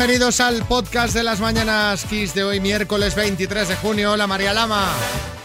Bienvenidos 0.00 0.40
al 0.40 0.66
podcast 0.66 1.12
de 1.12 1.22
las 1.22 1.40
mañanas 1.40 2.06
Kiss 2.06 2.32
de 2.32 2.42
hoy, 2.42 2.58
miércoles 2.58 3.14
23 3.14 3.68
de 3.68 3.76
junio. 3.76 4.12
Hola 4.12 4.26
María 4.26 4.54
Lama. 4.54 4.90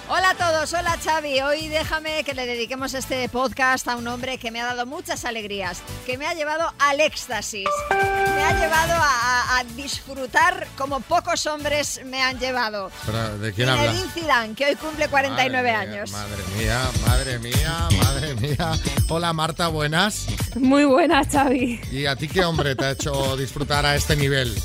Hola 0.07 0.29
a 0.31 0.35
todos, 0.35 0.71
hola 0.73 0.99
Xavi. 1.03 1.41
Hoy 1.41 1.67
déjame 1.67 2.23
que 2.23 2.35
le 2.35 2.45
dediquemos 2.45 2.93
este 2.93 3.27
podcast 3.27 3.87
a 3.87 3.95
un 3.95 4.07
hombre 4.07 4.37
que 4.37 4.51
me 4.51 4.61
ha 4.61 4.65
dado 4.65 4.85
muchas 4.85 5.25
alegrías, 5.25 5.81
que 6.05 6.15
me 6.19 6.27
ha 6.27 6.35
llevado 6.35 6.71
al 6.77 6.99
éxtasis, 6.99 7.67
me 7.89 8.43
ha 8.43 8.59
llevado 8.59 8.93
a, 8.93 9.57
a 9.57 9.63
disfrutar 9.75 10.67
como 10.77 10.99
pocos 10.99 11.47
hombres 11.47 12.01
me 12.05 12.21
han 12.21 12.37
llevado. 12.39 12.91
¿Pero 13.07 13.37
¿De 13.39 13.51
quién 13.51 13.67
habla? 13.67 13.93
Zidane, 14.13 14.53
que 14.53 14.65
hoy 14.67 14.75
cumple 14.75 15.07
49 15.07 15.49
Madre 15.49 15.63
mía, 15.63 15.79
años. 15.79 16.11
Madre 16.11 16.43
mía, 16.55 16.81
madre 17.07 17.39
mía, 17.39 17.87
madre 18.03 18.35
mía. 18.35 18.71
Hola 19.09 19.33
Marta, 19.33 19.69
buenas. 19.69 20.27
Muy 20.55 20.85
buena, 20.85 21.23
Xavi. 21.25 21.81
¿Y 21.91 22.05
a 22.05 22.15
ti 22.15 22.27
qué 22.27 22.45
hombre 22.45 22.75
te 22.75 22.85
ha 22.85 22.91
hecho 22.91 23.35
disfrutar 23.37 23.87
a 23.87 23.95
este 23.95 24.15
nivel? 24.15 24.55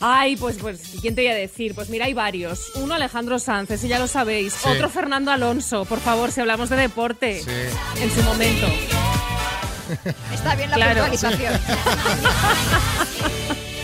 Ay, 0.00 0.36
pues, 0.36 0.56
pues, 0.58 0.80
¿quién 1.00 1.14
te 1.14 1.22
voy 1.22 1.30
a 1.30 1.34
decir? 1.34 1.74
Pues 1.74 1.88
mira, 1.88 2.04
hay 2.06 2.14
varios. 2.14 2.72
Uno, 2.74 2.94
Alejandro 2.94 3.38
Sánchez, 3.38 3.80
si 3.80 3.88
ya 3.88 3.98
lo 3.98 4.06
sabéis. 4.06 4.52
Sí. 4.52 4.68
Otro, 4.68 4.90
Fernando 4.90 5.30
Alonso. 5.30 5.84
Por 5.86 6.00
favor, 6.00 6.30
si 6.30 6.40
hablamos 6.40 6.68
de 6.68 6.76
deporte. 6.76 7.42
Sí. 7.42 8.02
En 8.02 8.10
su 8.10 8.22
momento. 8.22 8.66
Está 10.32 10.54
bien 10.56 10.70
la 10.70 10.76
Claro. 10.76 11.06
puntualización. 11.06 11.52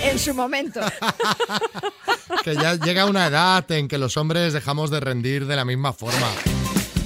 en 0.05 0.19
su 0.19 0.35
momento. 0.35 0.81
Que 2.45 2.55
ya 2.55 2.75
llega 2.77 3.05
una 3.07 3.27
edad 3.27 3.69
en 3.73 3.87
que 3.89 3.99
los 3.99 4.17
hombres 4.17 4.53
dejamos 4.55 4.91
de 4.91 5.01
rendir 5.01 5.47
de 5.47 5.57
la 5.57 5.65
misma 5.67 5.93
forma. 5.93 6.27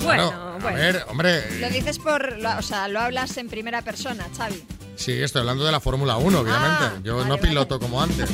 Bueno, 0.04 0.30
bueno. 0.60 0.76
A 0.76 0.80
ver, 0.80 1.04
hombre, 1.08 1.60
Lo 1.60 1.70
dices 1.70 1.98
por, 1.98 2.38
lo- 2.38 2.56
o 2.58 2.62
sea, 2.62 2.86
lo 2.88 3.00
hablas 3.00 3.36
en 3.38 3.48
primera 3.48 3.80
persona, 3.82 4.26
Xavi. 4.36 4.62
Sí, 4.96 5.12
estoy 5.12 5.40
hablando 5.40 5.64
de 5.64 5.72
la 5.72 5.80
Fórmula 5.80 6.16
1, 6.16 6.40
obviamente. 6.40 6.84
Ah, 6.84 6.92
Yo 7.02 7.16
vale, 7.16 7.28
no 7.28 7.36
vale. 7.36 7.48
piloto 7.48 7.78
como 7.80 8.00
antes. 8.02 8.30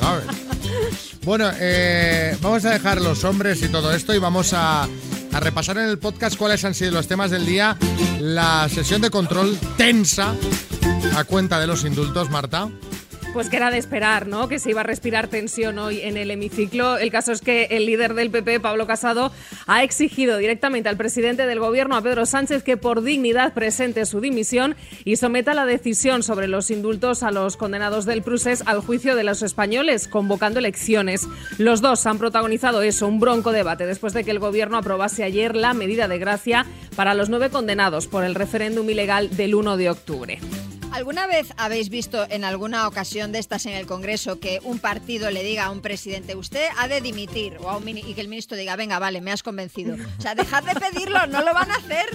¿sabes? 0.00 0.24
Bueno, 1.24 1.50
eh, 1.58 2.36
vamos 2.40 2.64
a 2.64 2.70
dejar 2.70 3.00
los 3.00 3.24
hombres 3.24 3.62
y 3.62 3.68
todo 3.68 3.92
esto 3.92 4.14
y 4.14 4.18
vamos 4.18 4.52
a, 4.52 4.84
a 4.84 5.40
repasar 5.40 5.78
en 5.78 5.84
el 5.88 5.98
podcast 5.98 6.36
cuáles 6.36 6.64
han 6.64 6.74
sido 6.74 6.92
los 6.92 7.08
temas 7.08 7.30
del 7.30 7.44
día. 7.46 7.76
La 8.20 8.68
sesión 8.68 9.00
de 9.00 9.10
control 9.10 9.58
tensa 9.76 10.34
a 11.16 11.24
cuenta 11.24 11.58
de 11.60 11.66
los 11.66 11.84
indultos, 11.84 12.30
Marta. 12.30 12.68
Pues 13.36 13.50
que 13.50 13.58
era 13.58 13.70
de 13.70 13.76
esperar, 13.76 14.26
¿no? 14.26 14.48
Que 14.48 14.58
se 14.58 14.70
iba 14.70 14.80
a 14.80 14.84
respirar 14.84 15.28
tensión 15.28 15.78
hoy 15.78 16.00
en 16.00 16.16
el 16.16 16.30
hemiciclo. 16.30 16.96
El 16.96 17.10
caso 17.10 17.32
es 17.32 17.42
que 17.42 17.64
el 17.64 17.84
líder 17.84 18.14
del 18.14 18.30
PP, 18.30 18.60
Pablo 18.60 18.86
Casado, 18.86 19.30
ha 19.66 19.82
exigido 19.82 20.38
directamente 20.38 20.88
al 20.88 20.96
presidente 20.96 21.46
del 21.46 21.60
gobierno, 21.60 21.96
a 21.96 22.00
Pedro 22.00 22.24
Sánchez, 22.24 22.62
que 22.62 22.78
por 22.78 23.02
dignidad 23.02 23.52
presente 23.52 24.06
su 24.06 24.22
dimisión 24.22 24.74
y 25.04 25.16
someta 25.16 25.52
la 25.52 25.66
decisión 25.66 26.22
sobre 26.22 26.48
los 26.48 26.70
indultos 26.70 27.22
a 27.22 27.30
los 27.30 27.58
condenados 27.58 28.06
del 28.06 28.22
Prusés 28.22 28.62
al 28.64 28.80
juicio 28.80 29.14
de 29.14 29.24
los 29.24 29.42
españoles, 29.42 30.08
convocando 30.08 30.58
elecciones. 30.58 31.28
Los 31.58 31.82
dos 31.82 32.06
han 32.06 32.16
protagonizado 32.16 32.80
eso, 32.80 33.06
un 33.06 33.20
bronco 33.20 33.52
debate, 33.52 33.84
después 33.84 34.14
de 34.14 34.24
que 34.24 34.30
el 34.30 34.38
gobierno 34.38 34.78
aprobase 34.78 35.24
ayer 35.24 35.54
la 35.54 35.74
medida 35.74 36.08
de 36.08 36.18
gracia 36.18 36.64
para 36.96 37.12
los 37.12 37.28
nueve 37.28 37.50
condenados 37.50 38.06
por 38.06 38.24
el 38.24 38.34
referéndum 38.34 38.88
ilegal 38.88 39.28
del 39.36 39.54
1 39.54 39.76
de 39.76 39.90
octubre. 39.90 40.38
¿Alguna 40.96 41.26
vez 41.26 41.48
habéis 41.58 41.90
visto 41.90 42.26
en 42.30 42.42
alguna 42.42 42.88
ocasión 42.88 43.30
de 43.30 43.38
estas 43.38 43.66
en 43.66 43.74
el 43.74 43.84
Congreso 43.84 44.40
que 44.40 44.60
un 44.64 44.78
partido 44.78 45.30
le 45.30 45.42
diga 45.44 45.66
a 45.66 45.70
un 45.70 45.82
presidente, 45.82 46.34
usted 46.34 46.66
ha 46.78 46.88
de 46.88 47.02
dimitir, 47.02 47.58
o 47.60 47.68
a 47.68 47.76
un 47.76 47.84
mini- 47.84 48.02
y 48.06 48.14
que 48.14 48.22
el 48.22 48.28
ministro 48.28 48.56
diga, 48.56 48.76
venga, 48.76 48.98
vale, 48.98 49.20
me 49.20 49.30
has 49.30 49.42
convencido? 49.42 49.94
O 50.18 50.22
sea, 50.22 50.34
dejad 50.34 50.62
de 50.62 50.74
pedirlo, 50.74 51.26
no 51.26 51.42
lo 51.42 51.52
van 51.52 51.70
a 51.70 51.74
hacer. 51.74 52.06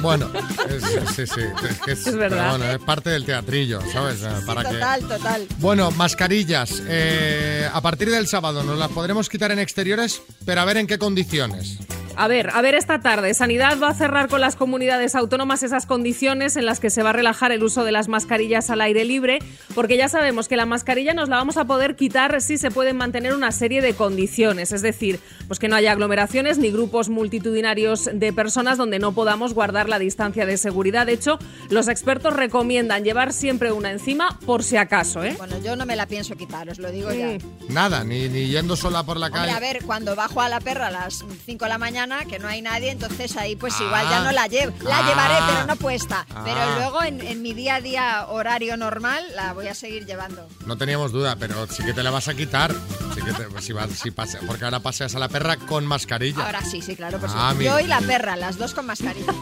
Bueno, 0.00 0.28
es- 0.68 0.82
sí, 1.14 1.26
sí, 1.32 1.40
es, 1.70 1.78
que 1.84 1.92
es- 1.92 2.06
Es 2.08 2.16
verdad. 2.16 2.38
pero 2.48 2.58
bueno, 2.58 2.72
es 2.72 2.78
parte 2.84 3.10
del 3.10 3.24
teatrillo, 3.24 3.80
¿sabes? 3.92 4.18
Sí, 4.18 4.26
Para 4.44 4.64
que- 4.64 4.74
total, 4.74 5.00
total. 5.06 5.46
Bueno, 5.58 5.92
mascarillas. 5.92 6.82
eh, 6.88 7.68
a 7.72 7.80
partir 7.80 8.10
del 8.10 8.26
sábado 8.26 8.64
nos 8.64 8.76
las 8.80 8.88
podremos 8.90 9.28
quitar 9.28 9.52
en 9.52 9.60
exteriores, 9.60 10.20
pero 10.44 10.60
a 10.60 10.64
ver 10.64 10.78
en 10.78 10.88
qué 10.88 10.98
condiciones. 10.98 11.78
A 12.16 12.28
ver, 12.28 12.50
a 12.50 12.62
ver 12.62 12.76
esta 12.76 13.00
tarde. 13.00 13.34
Sanidad 13.34 13.78
va 13.82 13.88
a 13.88 13.94
cerrar 13.94 14.28
con 14.28 14.40
las 14.40 14.54
comunidades 14.54 15.16
autónomas 15.16 15.64
esas 15.64 15.84
condiciones 15.84 16.56
en 16.56 16.64
las 16.64 16.78
que 16.78 16.88
se 16.88 17.02
va 17.02 17.10
a 17.10 17.12
relajar 17.12 17.50
el 17.50 17.64
uso 17.64 17.82
de 17.82 17.90
las 17.90 18.06
mascarillas 18.06 18.70
al 18.70 18.80
aire 18.82 19.04
libre, 19.04 19.40
porque 19.74 19.96
ya 19.96 20.08
sabemos 20.08 20.46
que 20.46 20.56
la 20.56 20.64
mascarilla 20.64 21.12
nos 21.12 21.28
la 21.28 21.36
vamos 21.36 21.56
a 21.56 21.64
poder 21.64 21.96
quitar 21.96 22.40
si 22.40 22.56
se 22.56 22.70
pueden 22.70 22.96
mantener 22.96 23.34
una 23.34 23.50
serie 23.50 23.82
de 23.82 23.94
condiciones, 23.94 24.70
es 24.70 24.80
decir, 24.80 25.18
pues 25.48 25.58
que 25.58 25.66
no 25.66 25.74
haya 25.74 25.90
aglomeraciones 25.90 26.58
ni 26.58 26.70
grupos 26.70 27.08
multitudinarios 27.08 28.08
de 28.12 28.32
personas 28.32 28.78
donde 28.78 29.00
no 29.00 29.12
podamos 29.12 29.52
guardar 29.52 29.88
la 29.88 29.98
distancia 29.98 30.46
de 30.46 30.56
seguridad. 30.56 31.06
De 31.06 31.14
hecho, 31.14 31.40
los 31.70 31.88
expertos 31.88 32.34
recomiendan 32.36 33.02
llevar 33.02 33.32
siempre 33.32 33.72
una 33.72 33.90
encima 33.90 34.38
por 34.46 34.62
si 34.62 34.76
acaso, 34.76 35.24
¿eh? 35.24 35.34
Bueno, 35.36 35.56
yo 35.64 35.74
no 35.74 35.84
me 35.84 35.96
la 35.96 36.06
pienso 36.06 36.36
quitar, 36.36 36.68
os 36.68 36.78
lo 36.78 36.92
digo 36.92 37.12
ya. 37.12 37.38
Nada, 37.68 38.04
ni, 38.04 38.28
ni 38.28 38.46
yendo 38.46 38.76
sola 38.76 39.02
por 39.02 39.16
la 39.16 39.26
Hombre, 39.26 39.40
calle. 39.40 39.52
a 39.52 39.60
ver, 39.60 39.82
cuando 39.84 40.14
bajo 40.14 40.40
a 40.40 40.48
la 40.48 40.60
perra 40.60 40.86
a 40.86 40.90
las 40.92 41.24
5 41.46 41.64
de 41.64 41.68
la 41.68 41.78
mañana, 41.78 42.03
que 42.28 42.38
no 42.38 42.48
hay 42.48 42.60
nadie, 42.62 42.90
entonces 42.90 43.36
ahí 43.36 43.56
pues 43.56 43.74
Ah. 43.80 43.84
igual 43.84 44.08
ya 44.10 44.20
no 44.20 44.32
la 44.32 44.46
llevo. 44.46 44.74
La 44.82 44.98
Ah. 44.98 45.08
llevaré, 45.08 45.34
pero 45.52 45.66
no 45.66 45.76
puesta. 45.76 46.26
Ah. 46.34 46.42
Pero 46.44 46.60
luego 46.76 47.02
en, 47.02 47.20
en 47.20 47.40
mi 47.42 47.54
día 47.54 47.76
a 47.76 47.80
día 47.80 48.26
horario 48.28 48.76
normal 48.76 49.24
la 49.34 49.52
voy 49.54 49.68
a 49.68 49.74
seguir 49.74 50.04
llevando. 50.06 50.46
No 50.66 50.76
teníamos 50.76 51.12
duda, 51.12 51.36
pero 51.36 51.66
sí 51.66 51.82
que 51.84 51.92
te 51.94 52.02
la 52.02 52.10
vas 52.10 52.28
a 52.28 52.34
quitar. 52.34 52.72
Sí 53.14 53.20
que 53.22 53.32
te- 53.32 53.62
si 53.62 53.72
vas- 53.72 53.90
si 53.90 54.10
pase- 54.10 54.38
porque 54.46 54.64
ahora 54.64 54.80
paseas 54.80 55.14
a 55.14 55.18
la 55.18 55.28
perra 55.28 55.56
con 55.56 55.86
mascarilla. 55.86 56.44
Ahora 56.44 56.62
sí, 56.62 56.82
sí, 56.82 56.94
claro, 56.96 57.18
por 57.18 57.28
Ah, 57.30 57.32
supuesto. 57.32 57.54
mira. 57.58 57.70
Yo 57.72 57.80
y 57.80 57.86
la 57.88 58.00
perra, 58.00 58.36
las 58.36 58.58
dos 58.58 58.74
con 58.74 58.86
mascarilla. 58.86 59.32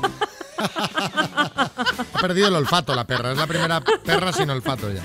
Ha 0.59 2.19
perdido 2.21 2.49
el 2.49 2.55
olfato 2.55 2.94
la 2.94 3.05
perra. 3.06 3.33
Es 3.33 3.39
la 3.39 3.47
primera 3.47 3.81
perra 3.81 4.33
sin 4.33 4.50
olfato 4.50 4.91
ya. 4.93 5.03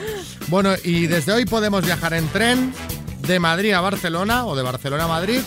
Bueno, 0.48 0.74
y 0.84 1.08
desde 1.08 1.32
hoy 1.34 1.46
podemos 1.46 1.84
viajar 1.84 2.14
en 2.14 2.28
tren 2.30 2.74
de 3.20 3.40
Madrid 3.40 3.74
a 3.74 3.82
Barcelona 3.82 4.46
o 4.46 4.56
de 4.56 4.64
Barcelona 4.64 5.06
a 5.06 5.08
Madrid 5.08 5.42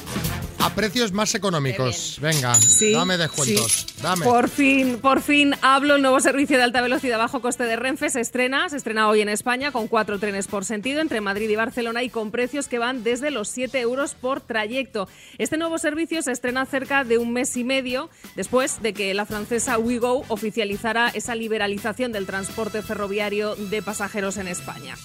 a 0.63 0.75
precios 0.75 1.13
más 1.13 1.35
económicos. 1.35 2.19
Venga, 2.21 2.55
Sí, 2.55 2.93
dame 2.93 3.17
descuentos. 3.17 3.87
sí. 3.89 4.03
Dame. 4.03 4.25
Por 4.25 4.49
fin, 4.49 4.99
por 4.99 5.23
fin 5.23 5.55
hablo. 5.63 5.97
El 5.97 6.03
nuevo 6.03 6.21
servicio 6.21 6.57
de 6.57 6.63
alta 6.65 6.81
velocidad 6.81 7.19
bajo 7.19 7.41
coste 7.41 7.65
de 7.65 7.77
Renfe 7.77 8.11
se 8.11 8.21
estrena. 8.21 8.69
Se 8.69 8.77
estrena 8.77 9.09
hoy 9.09 9.21
en 9.21 9.29
España 9.29 9.73
con 9.73 9.89
cuatro 9.89 10.19
trenes 10.19 10.47
por 10.49 10.65
sentido 10.65 11.01
entre 11.01 11.21
Madrid 11.21 11.49
y 11.51 11.57
Barcelona 11.57 12.03
y 12.03 12.11
con 12.11 12.31
precios 12.31 12.69
que 12.69 12.79
van 12.79 13.03
desde 13.03 13.31
los 13.31 13.49
7 13.49 13.81
euros 13.81 14.15
por 14.15 14.41
trayecto. 14.41 15.09
Este 15.39 15.57
nuevo 15.57 15.79
servicio 15.79 16.23
se 16.23 16.33
estrena 16.33 16.65
cerca 16.67 17.05
de 17.05 17.19
un 17.19 17.33
mes 17.33 17.57
y 17.57 17.65
medio 17.65 18.11
después 18.37 18.83
de 18.83 18.93
que 18.93 19.13
la 19.15 19.27
francesa 19.27 19.79
WeGo 19.79 20.25
oficializara 20.29 21.09
esa 21.09 21.35
liberalización 21.35 22.13
del 22.13 22.27
transporte 22.27 22.83
ferroviario 22.83 23.55
de 23.57 23.83
pasajeros 23.83 24.37
en 24.37 24.49
España. 24.49 24.97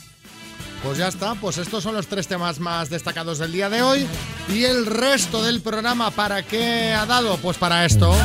Pues 0.83 0.97
ya 0.97 1.07
está, 1.07 1.35
pues 1.35 1.57
estos 1.57 1.83
son 1.83 1.95
los 1.95 2.07
tres 2.07 2.27
temas 2.27 2.59
más 2.59 2.89
destacados 2.89 3.39
del 3.39 3.51
día 3.51 3.69
de 3.69 3.81
hoy. 3.81 4.07
Y 4.49 4.63
el 4.65 4.85
resto 4.85 5.43
del 5.43 5.61
programa, 5.61 6.11
¿para 6.11 6.43
qué 6.43 6.93
ha 6.93 7.05
dado? 7.05 7.37
Pues 7.37 7.57
para 7.57 7.85
esto. 7.85 8.15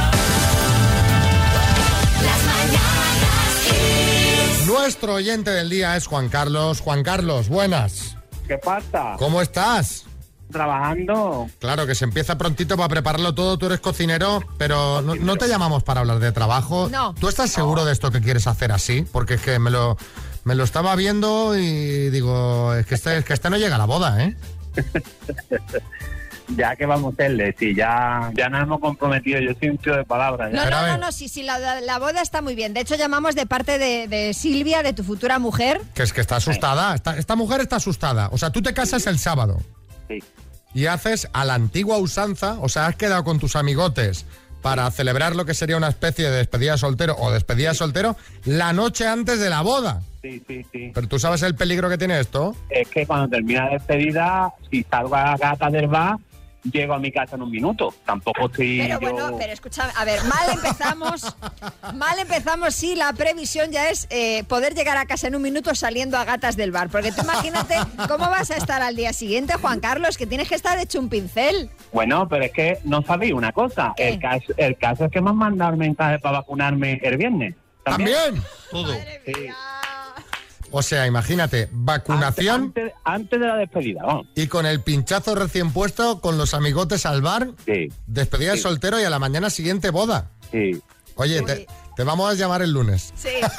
Nuestro 4.67 5.15
oyente 5.15 5.51
del 5.51 5.69
día 5.69 5.97
es 5.97 6.07
Juan 6.07 6.29
Carlos. 6.29 6.81
Juan 6.81 7.03
Carlos, 7.03 7.49
buenas. 7.49 8.17
¿Qué 8.47 8.59
pasa? 8.59 9.17
¿Cómo 9.19 9.43
estás? 9.43 10.05
Trabajando. 10.51 11.49
Claro 11.61 11.87
que 11.87 11.95
se 11.95 12.05
empieza 12.05 12.37
prontito 12.37 12.77
para 12.77 12.89
prepararlo 12.89 13.35
todo, 13.35 13.57
tú 13.57 13.67
eres 13.67 13.81
cocinero, 13.81 14.43
pero 14.59 15.01
no, 15.03 15.15
no 15.15 15.37
te 15.37 15.47
llamamos 15.47 15.85
para 15.85 16.01
hablar 16.01 16.19
de 16.19 16.33
trabajo. 16.33 16.89
No. 16.91 17.15
¿Tú 17.15 17.29
estás 17.29 17.51
seguro 17.51 17.85
de 17.85 17.93
esto 17.93 18.11
que 18.11 18.21
quieres 18.21 18.47
hacer 18.47 18.73
así? 18.73 19.07
Porque 19.13 19.35
es 19.35 19.41
que 19.41 19.59
me 19.61 19.71
lo, 19.71 19.97
me 20.45 20.55
lo 20.55 20.65
estaba 20.65 20.95
viendo 20.97 21.57
y 21.59 22.11
digo, 22.11 22.75
es 22.75 22.87
que 22.87 22.95
este, 22.95 23.19
es 23.19 23.25
que 23.25 23.33
este 23.35 23.51
no 23.51 23.57
llega 23.59 23.75
a 23.77 23.79
la 23.79 23.85
boda, 23.87 24.23
¿eh? 24.25 24.37
Ya 26.57 26.75
que 26.75 26.85
vamos 26.85 27.13
a 27.13 27.15
hacerle, 27.15 27.55
si 27.57 27.77
ya, 27.77 28.33
ya 28.35 28.49
nos 28.49 28.63
hemos 28.65 28.81
comprometido, 28.81 29.39
yo 29.39 29.53
soy 29.61 29.69
un 29.69 29.79
tío 29.79 29.95
de 29.97 30.05
palabras. 30.05 30.53
No, 30.53 30.69
no, 30.69 30.85
no, 30.85 30.99
no, 30.99 31.13
sí, 31.13 31.29
sí, 31.29 31.45
la, 31.45 31.81
la 31.81 31.99
boda 32.01 32.23
está 32.23 32.43
muy 32.43 32.57
bien. 32.57 32.75
De 32.75 32.81
hecho, 32.81 32.97
llamamos 32.97 33.37
de 33.37 33.47
parte 33.47 33.79
de, 33.79 34.09
de 34.09 34.35
Silvia, 34.35 34.83
de 34.83 34.93
tu 34.93 35.05
futura 35.05 35.39
mujer. 35.39 35.81
Que 35.95 36.03
es 36.03 36.13
que 36.13 36.21
está 36.21 36.37
asustada. 36.37 36.97
Esta, 36.97 37.17
esta 37.17 37.37
mujer 37.37 37.61
está 37.61 37.77
asustada. 37.77 38.31
O 38.33 38.39
sea, 38.39 38.51
tú 38.51 38.63
te 38.63 38.75
casas 38.75 39.07
el 39.07 39.21
sábado 39.21 39.61
Sí. 40.09 40.19
y 40.75 40.87
haces 40.87 41.29
a 41.33 41.45
la 41.45 41.55
antigua 41.55 41.99
usanza, 41.99 42.57
o 42.61 42.69
sea, 42.69 42.87
has 42.87 42.97
quedado 42.97 43.23
con 43.23 43.39
tus 43.39 43.55
amigotes 43.55 44.27
para 44.63 44.91
celebrar 44.91 45.37
lo 45.37 45.45
que 45.45 45.55
sería 45.55 45.77
una 45.77 45.89
especie 45.89 46.31
de 46.31 46.37
despedida 46.39 46.73
de 46.73 46.79
soltero 46.79 47.17
o 47.19 47.31
despedida 47.31 47.71
de 47.71 47.75
soltero 47.75 48.17
la 48.45 48.73
noche 48.73 49.07
antes 49.07 49.41
de 49.41 49.51
la 49.51 49.63
boda. 49.63 50.03
Sí, 50.23 50.43
sí, 50.47 50.65
sí. 50.71 50.91
Pero 50.95 51.09
tú 51.09 51.19
sabes 51.19 51.43
el 51.43 51.55
peligro 51.55 51.89
que 51.89 51.97
tiene 51.97 52.21
esto. 52.21 52.55
Es 52.69 52.89
que 52.89 53.07
cuando 53.07 53.29
termina 53.29 53.67
la 53.67 53.73
despedida, 53.73 54.53
si 54.71 54.83
salgo 54.83 55.15
a 55.15 55.25
la 55.25 55.37
gata 55.37 55.71
del 55.71 55.87
bar, 55.87 56.19
llego 56.65 56.95
a 56.95 56.99
mi 56.99 57.11
casa 57.11 57.37
en 57.37 57.43
un 57.43 57.51
minuto. 57.51 57.95
Tampoco 58.05 58.47
estoy 58.47 58.79
Pero 58.81 59.01
yo... 59.01 59.13
bueno, 59.13 59.37
pero 59.39 59.53
escúchame, 59.53 59.93
a 59.97 60.05
ver, 60.05 60.23
mal 60.25 60.51
empezamos, 60.53 61.37
mal 61.95 62.19
empezamos 62.19 62.75
si 62.75 62.95
la 62.95 63.13
previsión 63.13 63.71
ya 63.71 63.89
es 63.89 64.07
eh, 64.11 64.45
poder 64.45 64.75
llegar 64.75 64.97
a 64.97 65.07
casa 65.07 65.29
en 65.29 65.35
un 65.35 65.43
minuto 65.43 65.75
saliendo 65.75 66.19
a 66.19 66.25
gatas 66.25 66.57
del 66.57 66.73
bar. 66.73 66.89
Porque 66.89 67.13
tú 67.13 67.23
imagínate 67.23 67.77
cómo 68.09 68.29
vas 68.31 68.51
a 68.51 68.57
estar 68.57 68.83
al 68.83 68.97
día 68.97 69.13
siguiente, 69.13 69.55
Juan 69.55 69.81
Carlos, 69.81 70.17
que 70.17 70.27
tienes 70.27 70.49
que 70.49 70.55
estar 70.55 70.79
hecho 70.79 70.99
un 70.99 71.09
pincel. 71.09 71.71
Bueno, 71.93 72.29
pero 72.29 72.45
es 72.45 72.53
que 72.53 72.79
no 72.85 73.03
sabéis 73.03 73.33
una 73.33 73.53
cosa. 73.53 73.93
¿Qué? 73.97 74.09
El 74.09 74.21
caso, 74.21 74.53
el 74.57 74.77
caso 74.77 75.05
es 75.07 75.11
que 75.11 75.21
me 75.21 75.31
han 75.31 75.37
mandado 75.37 75.73
el 75.73 75.79
mensaje 75.79 76.19
para 76.19 76.39
vacunarme 76.39 77.01
el 77.03 77.17
viernes. 77.17 77.55
También. 77.85 78.43
Todo. 78.71 78.95
Sí. 79.25 79.33
O 80.73 80.83
sea, 80.83 81.07
imagínate, 81.07 81.69
vacunación 81.73 82.63
Antes, 82.65 82.93
antes 83.05 83.41
de 83.41 83.47
la 83.47 83.57
despedida, 83.57 84.03
vamos. 84.05 84.27
y 84.35 84.47
con 84.47 84.67
el 84.67 84.81
pinchazo 84.81 85.35
recién 85.35 85.73
puesto, 85.73 86.21
con 86.21 86.39
los 86.39 86.55
amigotes 86.55 87.07
al 87.07 87.23
bar, 87.23 87.49
Sí, 87.67 87.89
despedida 88.07 88.53
de 88.53 88.57
Sí. 88.59 88.63
soltero 88.63 89.01
y 89.01 89.05
a 89.05 89.11
la 89.11 89.19
mañana 89.19 89.51
siguiente 89.51 89.91
boda. 89.91 90.31
sí. 90.53 90.81
Oye, 91.17 91.43
te, 91.43 91.67
te 91.97 92.05
vamos 92.05 92.31
a 92.31 92.35
llamar 92.35 92.63
el 92.63 92.71
lunes. 92.73 93.13
Sí. 93.15 93.29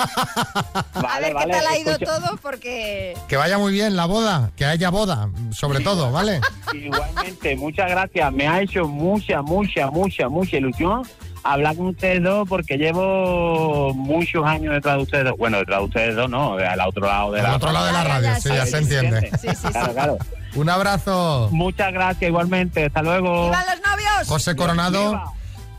a 0.93 1.19
ver 1.19 1.33
vale, 1.33 1.45
qué 1.45 1.51
tal 1.51 1.67
ha 1.67 1.77
ido 1.77 1.91
escucha. 1.91 2.19
todo, 2.19 2.37
porque 2.41 3.13
Que 3.27 3.35
vaya 3.37 3.59
muy 3.59 3.71
bien 3.71 3.95
la 3.95 4.05
boda, 4.05 4.51
que 4.55 4.65
haya 4.65 4.89
boda, 4.89 5.29
sobre 5.51 5.81
todo, 5.81 6.11
¿vale? 6.11 6.41
Igualmente, 6.73 7.55
muchas 7.57 7.89
gracias. 7.91 8.33
Me 8.33 8.47
ha 8.47 8.61
hecho 8.61 8.87
mucha, 8.87 9.43
mucha, 9.43 9.91
mucha, 9.91 10.27
mucha 10.27 10.57
ilusión 10.57 11.03
hablar 11.43 11.75
con 11.75 11.87
ustedes 11.87 12.21
dos 12.23 12.47
porque 12.47 12.77
llevo 12.77 13.93
muchos 13.93 14.45
años 14.45 14.73
detrás 14.73 14.97
de 14.97 15.03
ustedes 15.03 15.25
dos. 15.25 15.37
Bueno, 15.37 15.57
detrás 15.59 15.79
de 15.79 15.85
ustedes 15.85 16.15
dos, 16.15 16.29
no, 16.29 16.53
al 16.55 16.81
otro 16.81 17.05
lado 17.07 17.31
de 17.31 17.39
Al 17.41 17.47
la 17.47 17.55
otro 17.55 17.71
lado 17.71 17.85
de 17.87 17.91
la 17.93 18.03
ya, 18.03 18.09
radio, 18.09 18.35
sí, 18.41 18.49
ya 18.49 18.65
se 18.65 18.77
entiende. 18.77 19.29
Sí, 19.41 19.47
sí, 19.49 19.55
sí. 19.61 19.67
Claro, 19.69 19.93
claro. 19.93 20.17
Un 20.55 20.69
abrazo. 20.69 21.47
Muchas 21.51 21.93
gracias 21.93 22.27
igualmente. 22.29 22.85
Hasta 22.85 23.01
luego. 23.01 23.45
¡Vivan 23.45 23.65
los 23.67 23.89
novios! 23.91 24.27
José 24.27 24.55
Coronado. 24.55 25.09
Viva. 25.11 25.33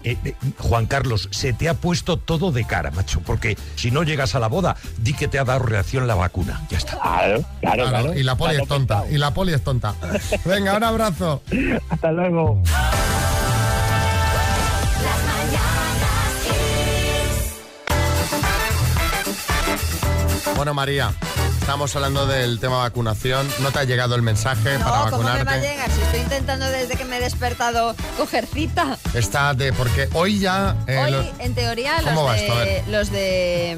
Eh, 0.05 0.17
eh, 0.25 0.35
Juan 0.59 0.87
Carlos, 0.87 1.29
se 1.31 1.53
te 1.53 1.69
ha 1.69 1.75
puesto 1.75 2.17
todo 2.17 2.51
de 2.51 2.65
cara, 2.65 2.91
macho, 2.91 3.21
porque 3.21 3.57
si 3.77 3.93
no 3.93 4.03
llegas 4.03 4.35
a 4.35 4.41
la 4.41 4.49
boda, 4.49 4.75
di 4.99 5.13
que 5.13 5.29
te 5.29 5.39
ha 5.39 5.45
dado 5.45 5.61
reacción 5.61 6.09
la 6.09 6.17
vacuna. 6.17 6.61
Ya 6.71 6.79
está. 6.79 6.99
Claro, 6.99 7.45
claro, 7.61 7.77
Claro, 7.85 7.89
claro. 7.89 8.15
y 8.19 8.25
la 8.25 8.35
poli 8.35 8.57
es 8.57 8.67
tonta, 8.67 8.95
pensado. 8.97 9.15
y 9.15 9.19
la 9.19 9.31
poli 9.33 9.53
es 9.53 9.63
tonta. 9.63 9.95
Venga, 10.45 10.77
un 10.77 10.83
abrazo. 10.83 11.43
Hasta 11.89 12.11
luego. 12.11 12.61
Bueno, 20.63 20.75
María, 20.75 21.13
estamos 21.59 21.97
hablando 21.97 22.25
del 22.29 22.61
tema 22.61 22.77
vacunación. 22.79 23.49
¿No 23.59 23.73
te 23.73 23.81
ha 23.81 23.85
llegado 23.85 24.15
el 24.15 24.23
mensaje 24.23 24.79
para 24.79 25.07
No, 25.07 25.11
¿cómo 25.11 25.25
me 25.25 25.29
va 25.31 25.33
a 25.33 25.35
vacunarte? 25.39 25.61
llegar? 25.69 25.91
Si 25.91 26.01
estoy 26.03 26.21
intentando 26.21 26.67
desde 26.67 26.95
que 26.95 27.05
me 27.05 27.17
he 27.17 27.21
despertado 27.21 27.97
coger 28.17 28.47
cita. 28.47 28.97
Está 29.13 29.55
de. 29.55 29.73
Porque 29.73 30.09
hoy 30.13 30.39
ya. 30.39 30.77
eh, 30.87 30.99
Hoy, 31.05 31.33
en 31.41 31.55
teoría, 31.57 31.97
¿Cómo 32.05 32.23
va 32.23 32.37
los 32.37 32.41
de, 32.43 32.49
ver. 32.55 32.89
los 32.89 33.11
de 33.11 33.77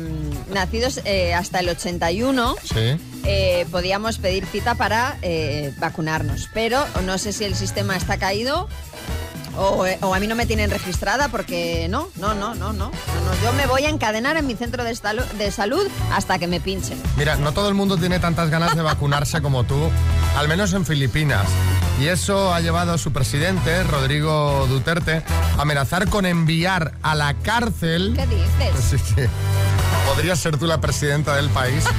mm, 0.50 0.52
nacidos 0.52 1.00
eh, 1.06 1.32
hasta 1.32 1.60
el 1.60 1.70
81 1.70 2.54
Sí. 2.62 2.98
eh, 3.24 3.66
podíamos 3.70 4.18
pedir 4.18 4.44
cita 4.44 4.74
para 4.74 5.16
vacunarnos. 5.78 6.50
Pero 6.52 6.84
no 7.06 7.16
sé 7.16 7.32
si 7.32 7.44
el 7.44 7.54
sistema 7.54 7.96
está 7.96 8.18
caído 8.18 8.68
o, 9.56 9.86
eh, 9.86 9.98
o 10.02 10.14
a 10.14 10.20
mí 10.20 10.26
no 10.26 10.34
me 10.34 10.46
tienen 10.46 10.70
registrada 10.70 11.28
porque 11.28 11.86
no, 11.88 12.08
no, 12.16 12.34
no, 12.34 12.54
no, 12.54 12.72
no. 12.72 12.90
Yo 13.42 13.52
me 13.54 13.66
voy 13.66 13.84
a 13.84 13.88
encadenar 13.88 14.36
en 14.36 14.46
mi 14.46 14.54
centro 14.54 14.84
de 14.84 14.94
salud 15.50 15.86
hasta 16.12 16.38
que 16.38 16.46
me 16.46 16.60
pinchen. 16.60 17.00
Mira, 17.16 17.36
no 17.36 17.52
todo 17.52 17.68
el 17.68 17.74
mundo 17.74 17.96
tiene 17.96 18.18
tantas 18.18 18.50
ganas 18.50 18.74
de 18.74 18.82
vacunarse 18.82 19.42
como 19.42 19.64
tú, 19.64 19.90
al 20.36 20.48
menos 20.48 20.72
en 20.72 20.86
Filipinas. 20.86 21.46
Y 22.00 22.08
eso 22.08 22.52
ha 22.52 22.60
llevado 22.60 22.92
a 22.92 22.98
su 22.98 23.12
presidente, 23.12 23.84
Rodrigo 23.84 24.66
Duterte, 24.68 25.22
a 25.56 25.62
amenazar 25.62 26.08
con 26.08 26.26
enviar 26.26 26.94
a 27.02 27.14
la 27.14 27.34
cárcel. 27.34 28.14
¿Qué 28.16 28.26
dices? 28.26 28.84
Sí, 28.90 28.98
sí. 28.98 29.22
Podrías 30.06 30.38
ser 30.38 30.58
tú 30.58 30.66
la 30.66 30.80
presidenta 30.80 31.36
del 31.36 31.48
país. 31.50 31.84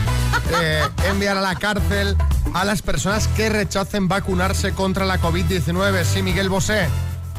Eh, 0.62 0.84
enviar 1.10 1.38
a 1.38 1.42
la 1.42 1.56
cárcel 1.56 2.16
a 2.54 2.66
las 2.66 2.84
personas 2.84 3.28
que 3.30 3.50
rechacen 3.50 4.08
vacunarse 4.08 4.74
contra 4.74 5.04
la 5.04 5.20
COVID-19. 5.20 6.04
Sí, 6.04 6.22
Miguel 6.22 6.50
Bosé. 6.50 6.88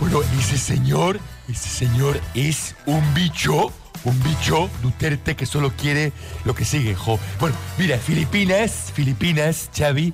Bueno, 0.00 0.20
ese 0.38 0.58
señor, 0.58 1.19
ese 1.48 1.69
señor 1.69 2.20
es 2.34 2.75
un 2.87 3.02
bicho, 3.14 3.72
un 4.04 4.22
bicho 4.22 4.69
Duterte 4.82 5.34
que 5.37 5.46
solo 5.46 5.72
quiere 5.72 6.12
lo 6.44 6.54
que 6.54 6.64
sigue, 6.64 6.94
jo. 6.94 7.19
Bueno, 7.40 7.56
mira, 7.78 7.98
Filipinas, 7.98 8.93
Filipinas, 8.94 9.70
Xavi, 9.76 10.12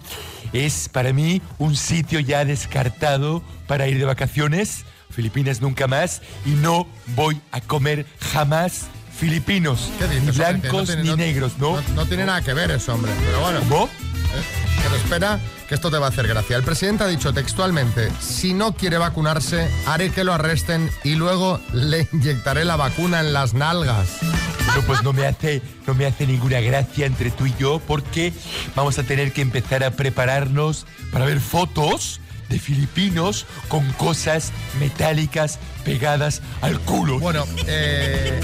es 0.52 0.88
para 0.88 1.12
mí 1.12 1.42
un 1.58 1.76
sitio 1.76 2.20
ya 2.20 2.44
descartado 2.44 3.42
para 3.66 3.88
ir 3.88 3.98
de 3.98 4.04
vacaciones. 4.04 4.84
Filipinas 5.10 5.60
nunca 5.60 5.86
más 5.88 6.22
y 6.46 6.50
no 6.50 6.86
voy 7.16 7.38
a 7.50 7.60
comer 7.60 8.06
jamás 8.32 8.86
filipinos, 9.18 9.90
¿Qué 9.98 10.06
dices? 10.08 10.22
ni 10.24 10.30
blancos 10.30 10.86
tiene- 10.86 11.02
ni 11.02 11.14
negros, 11.16 11.52
¿no? 11.58 11.76
No, 11.80 11.88
no 11.94 12.06
tiene 12.06 12.24
nada 12.24 12.40
que 12.40 12.54
ver 12.54 12.70
eso, 12.70 12.94
hombre. 12.94 13.12
Pero 13.24 13.40
bueno. 13.40 13.60
¿Cómo? 13.68 13.84
Eh, 13.84 14.80
Pero 14.82 14.96
espera, 14.96 15.40
que 15.72 15.76
esto 15.76 15.90
te 15.90 15.96
va 15.96 16.04
a 16.04 16.08
hacer 16.10 16.28
gracia. 16.28 16.54
El 16.58 16.64
presidente 16.64 17.02
ha 17.02 17.06
dicho 17.06 17.32
textualmente, 17.32 18.12
si 18.20 18.52
no 18.52 18.74
quiere 18.74 18.98
vacunarse, 18.98 19.70
haré 19.86 20.10
que 20.10 20.22
lo 20.22 20.34
arresten 20.34 20.90
y 21.02 21.14
luego 21.14 21.60
le 21.72 22.06
inyectaré 22.12 22.66
la 22.66 22.76
vacuna 22.76 23.20
en 23.20 23.32
las 23.32 23.54
nalgas. 23.54 24.18
Bueno, 24.66 24.82
pues 24.86 25.02
no 25.02 25.14
me 25.14 25.26
hace, 25.26 25.62
no 25.86 25.94
me 25.94 26.04
hace 26.04 26.26
ninguna 26.26 26.60
gracia 26.60 27.06
entre 27.06 27.30
tú 27.30 27.46
y 27.46 27.54
yo 27.58 27.80
porque 27.86 28.34
vamos 28.76 28.98
a 28.98 29.02
tener 29.04 29.32
que 29.32 29.40
empezar 29.40 29.82
a 29.82 29.92
prepararnos 29.92 30.84
para 31.10 31.24
ver 31.24 31.40
fotos 31.40 32.20
de 32.50 32.58
filipinos 32.58 33.46
con 33.68 33.90
cosas 33.92 34.52
metálicas 34.78 35.58
pegadas 35.86 36.42
al 36.60 36.80
culo. 36.80 37.18
Bueno, 37.18 37.46
eh, 37.66 38.42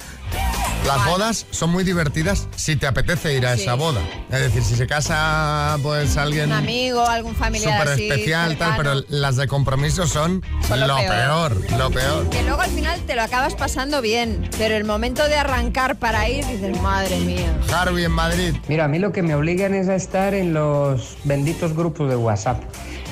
Las 0.87 1.07
bodas 1.07 1.47
son 1.51 1.71
muy 1.71 1.85
divertidas 1.85 2.49
si 2.57 2.75
te 2.75 2.87
apetece 2.87 3.35
ir 3.35 3.47
a 3.47 3.55
Sí. 3.57 3.63
esa 3.63 3.75
boda. 3.75 4.01
Es 4.31 4.41
decir, 4.41 4.63
si 4.63 4.75
se 4.75 4.87
casa 4.87 5.77
pues 5.83 6.17
alguien 6.17 6.47
Un 6.47 6.53
amigo, 6.53 7.07
algún 7.07 7.35
familiar 7.37 7.79
súper 7.87 8.01
especial, 8.01 8.57
tal, 8.57 8.77
pero 8.77 8.95
las 9.09 9.37
de 9.37 9.47
compromiso 9.47 10.07
son, 10.07 10.43
Son 10.67 10.81
lo 10.81 10.87
lo 10.89 10.97
peor. 10.97 11.55
peor, 11.55 11.79
lo 11.79 11.91
peor. 11.91 12.29
Que 12.31 12.43
luego 12.43 12.61
al 12.63 12.71
final 12.71 12.99
te 13.07 13.15
lo 13.15 13.23
acabas 13.23 13.55
pasando 13.55 14.01
bien, 14.01 14.49
pero 14.59 14.75
el 14.77 14.85
momento 14.85 15.25
de 15.29 15.37
arrancar 15.37 15.97
para 15.97 16.29
ir 16.29 16.45
dices, 16.47 16.81
madre 16.81 17.19
mía. 17.21 17.53
Harvey 17.73 18.05
en 18.05 18.13
Madrid. 18.13 18.55
Mira, 18.69 18.87
a 18.87 18.89
mí 18.89 18.99
lo 18.99 19.13
que 19.13 19.23
me 19.23 19.35
obligan 19.35 19.75
es 19.75 19.89
a 19.89 19.95
estar 19.95 20.35
en 20.35 20.55
los 20.55 21.17
benditos 21.25 21.75
grupos 21.75 22.09
de 22.09 22.17
WhatsApp. 22.17 22.63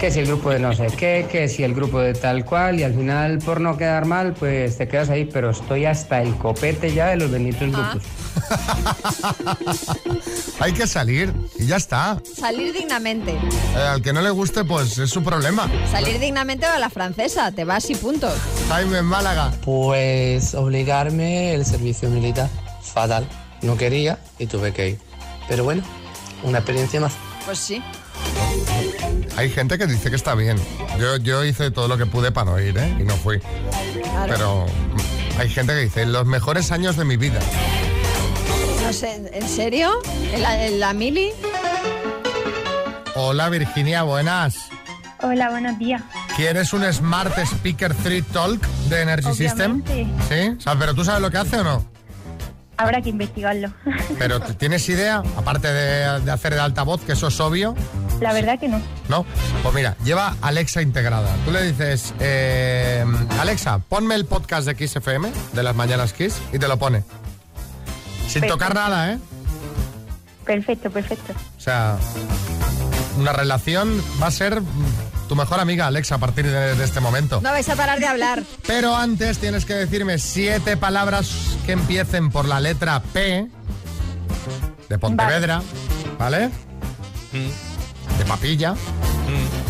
Que 0.01 0.13
si 0.13 0.21
el 0.21 0.27
grupo 0.27 0.51
de 0.51 0.61
no 0.61 0.73
sé 0.73 0.87
qué, 0.97 1.27
que 1.31 1.49
si 1.49 1.65
el 1.65 1.75
grupo 1.75 1.99
de 1.99 2.15
tal 2.15 2.45
cual, 2.45 2.79
y 2.79 2.85
al 2.85 2.95
final, 2.95 3.39
por 3.39 3.61
no 3.61 3.77
quedar 3.77 4.05
mal, 4.05 4.33
pues 4.33 4.79
te 4.79 4.87
quedas 4.87 5.11
ahí, 5.11 5.25
pero 5.25 5.51
estoy 5.51 5.87
hasta 5.87 6.23
el 6.23 6.37
copete 6.37 6.95
ya 6.95 7.09
de 7.09 7.17
los 7.17 7.31
benditos 7.33 7.69
Ah. 7.75 7.91
grupos. 7.91 8.09
Hay 10.61 10.73
que 10.73 10.87
salir 10.87 11.35
y 11.59 11.67
ya 11.67 11.77
está. 11.77 12.21
Salir 12.37 12.73
dignamente. 12.73 13.33
Eh, 13.33 13.77
al 13.77 14.01
que 14.01 14.13
no 14.13 14.21
le 14.23 14.31
guste, 14.31 14.63
pues 14.65 14.97
es 14.99 15.11
su 15.11 15.23
problema. 15.25 15.69
Salir 15.91 16.21
dignamente 16.21 16.65
a 16.67 16.79
la 16.79 16.91
francesa, 16.91 17.51
te 17.51 17.65
vas 17.65 17.91
y 17.91 17.97
punto. 17.97 18.29
Jaime 18.69 18.99
en 18.99 19.05
Málaga. 19.05 19.53
Pues 19.65 20.55
obligarme 20.55 21.55
el 21.55 21.65
servicio 21.67 22.09
militar. 22.09 22.49
Fatal. 22.83 23.27
No 23.63 23.77
quería 23.77 24.21
y 24.39 24.47
tuve 24.47 24.73
que 24.73 24.91
ir. 24.91 24.99
Pero 25.49 25.65
bueno, 25.65 25.83
una 26.45 26.59
experiencia 26.59 27.01
más. 27.01 27.15
Pues 27.45 27.59
sí. 27.59 27.83
Hay 29.39 29.51
gente 29.51 29.79
que 29.79 29.87
dice 29.87 30.11
que 30.11 30.17
está 30.17 30.35
bien. 30.35 30.57
Yo, 30.99 31.17
yo 31.19 31.45
hice 31.45 31.71
todo 31.71 31.87
lo 31.87 31.97
que 31.97 32.07
pude 32.07 32.33
para 32.33 32.51
no 32.51 32.59
ir, 32.59 32.77
¿eh? 32.77 32.97
Y 32.99 33.05
no 33.05 33.15
fui. 33.15 33.39
Claro. 33.39 34.27
Pero 34.29 34.67
hay 35.39 35.49
gente 35.49 35.75
que 35.75 35.79
dice, 35.83 36.07
los 36.07 36.27
mejores 36.27 36.73
años 36.73 36.97
de 36.97 37.05
mi 37.05 37.17
vida. 37.17 37.39
No 38.83 38.93
sé, 38.93 39.31
¿en 39.33 39.49
serio? 39.49 39.93
¿En 40.33 40.43
la, 40.43 40.67
en 40.67 40.81
la 40.81 40.93
mili? 40.93 41.31
Hola 43.15 43.49
Virginia, 43.49 44.03
buenas. 44.03 44.57
Hola, 45.23 45.51
buenos 45.51 45.79
días. 45.79 46.03
¿Quieres 46.35 46.73
un 46.73 46.93
Smart 46.93 47.39
Speaker 47.39 47.95
3 47.95 48.25
Talk 48.33 48.61
de 48.89 49.03
Energy 49.03 49.35
System? 49.35 49.83
Obviamente. 49.85 50.25
¿Sí? 50.29 50.57
O 50.59 50.61
sea, 50.61 50.77
¿Pero 50.77 50.95
tú 50.95 51.05
sabes 51.05 51.23
lo 51.23 51.31
que 51.31 51.39
hace 51.39 51.59
o 51.59 51.63
no? 51.63 51.87
Habrá 52.77 53.03
que 53.03 53.11
investigarlo. 53.11 53.73
¿Pero 54.19 54.41
tienes 54.41 54.89
idea? 54.89 55.23
Aparte 55.37 55.73
de, 55.73 56.23
de 56.23 56.31
hacer 56.33 56.55
de 56.55 56.61
altavoz, 56.61 57.03
que 57.03 57.13
eso 57.13 57.29
es 57.29 57.39
obvio. 57.39 57.77
La 58.21 58.33
verdad 58.33 58.59
que 58.59 58.69
no. 58.69 58.81
¿No? 59.09 59.25
Pues 59.63 59.75
mira, 59.75 59.97
lleva 60.05 60.37
Alexa 60.43 60.83
integrada. 60.83 61.35
Tú 61.45 61.51
le 61.53 61.63
dices, 61.63 62.15
eh, 62.21 63.05
Alexa, 63.41 63.79
ponme 63.79 64.15
el 64.15 64.25
podcast 64.27 64.67
de 64.67 64.75
Kiss 64.75 64.97
FM, 64.97 65.31
de 65.53 65.63
las 65.63 65.75
mañanas 65.77 66.13
Kiss, 66.13 66.37
y 66.53 66.59
te 66.59 66.69
lo 66.69 66.79
pone. 66.79 67.03
Sin 68.23 68.43
Perfecto. 68.43 68.55
tocar 68.55 68.75
nada, 68.75 69.13
¿eh? 69.13 69.19
Perfecto, 70.45 70.91
perfecto. 70.91 71.33
O 71.57 71.61
sea, 71.61 71.97
una 73.19 73.33
relación 73.33 74.03
va 74.23 74.27
a 74.29 74.31
ser 74.31 74.63
tu 75.29 75.37
mejor 75.37 75.61
amiga, 75.61 75.87
Alexa, 75.87 76.15
a 76.17 76.19
partir 76.19 76.47
de, 76.47 76.75
de 76.75 76.85
este 76.85 77.01
momento. 77.01 77.41
No 77.43 77.51
vais 77.51 77.69
a 77.69 77.77
parar 77.77 78.01
de 78.01 78.07
hablar. 78.07 78.43
Pero 78.67 78.97
antes 78.97 79.39
tienes 79.39 79.65
que 79.65 79.75
decirme 79.75 80.19
siete 80.19 80.77
palabras 80.77 81.31
que 81.67 81.73
empiecen 81.73 82.31
por 82.31 82.47
la 82.47 82.61
letra 82.61 83.03
P 83.13 83.47
de 84.89 84.99
Pontevedra, 84.99 85.63
¿vale? 86.19 86.51
De 87.33 87.51
papilla. 88.29 88.75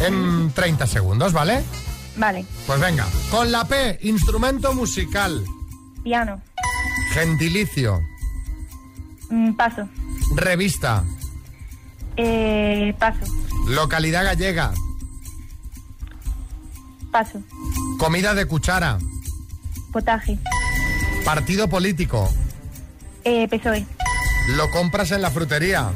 En 0.01 0.51
30 0.53 0.87
segundos, 0.87 1.33
¿vale? 1.33 1.63
Vale. 2.17 2.45
Pues 2.67 2.81
venga, 2.81 3.07
con 3.31 3.51
la 3.53 3.65
P, 3.65 3.99
instrumento 4.03 4.75
musical, 4.75 5.45
Piano. 6.03 6.41
gentilicio, 7.13 8.01
Mm, 9.31 9.53
paso. 9.55 9.89
revista, 10.37 11.05
Eh, 12.17 12.95
paso. 12.99 13.25
localidad 13.69 14.25
gallega, 14.25 14.73
Paso. 17.13 17.41
comida 17.99 18.35
de 18.35 18.47
cuchara, 18.47 18.99
Potaje. 19.93 20.39
partido 21.25 21.69
político, 21.69 22.29
Eh, 23.25 23.47
PSOE. 23.49 23.87
lo 24.57 24.71
compras 24.71 25.11
en 25.13 25.23
la 25.23 25.31
frutería, 25.31 25.91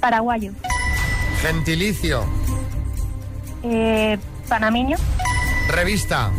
Paraguayo. 0.00 0.52
Gentilicio, 1.44 2.24
Eh, 3.62 4.18
panameño. 4.48 4.96
revista, 5.68 6.30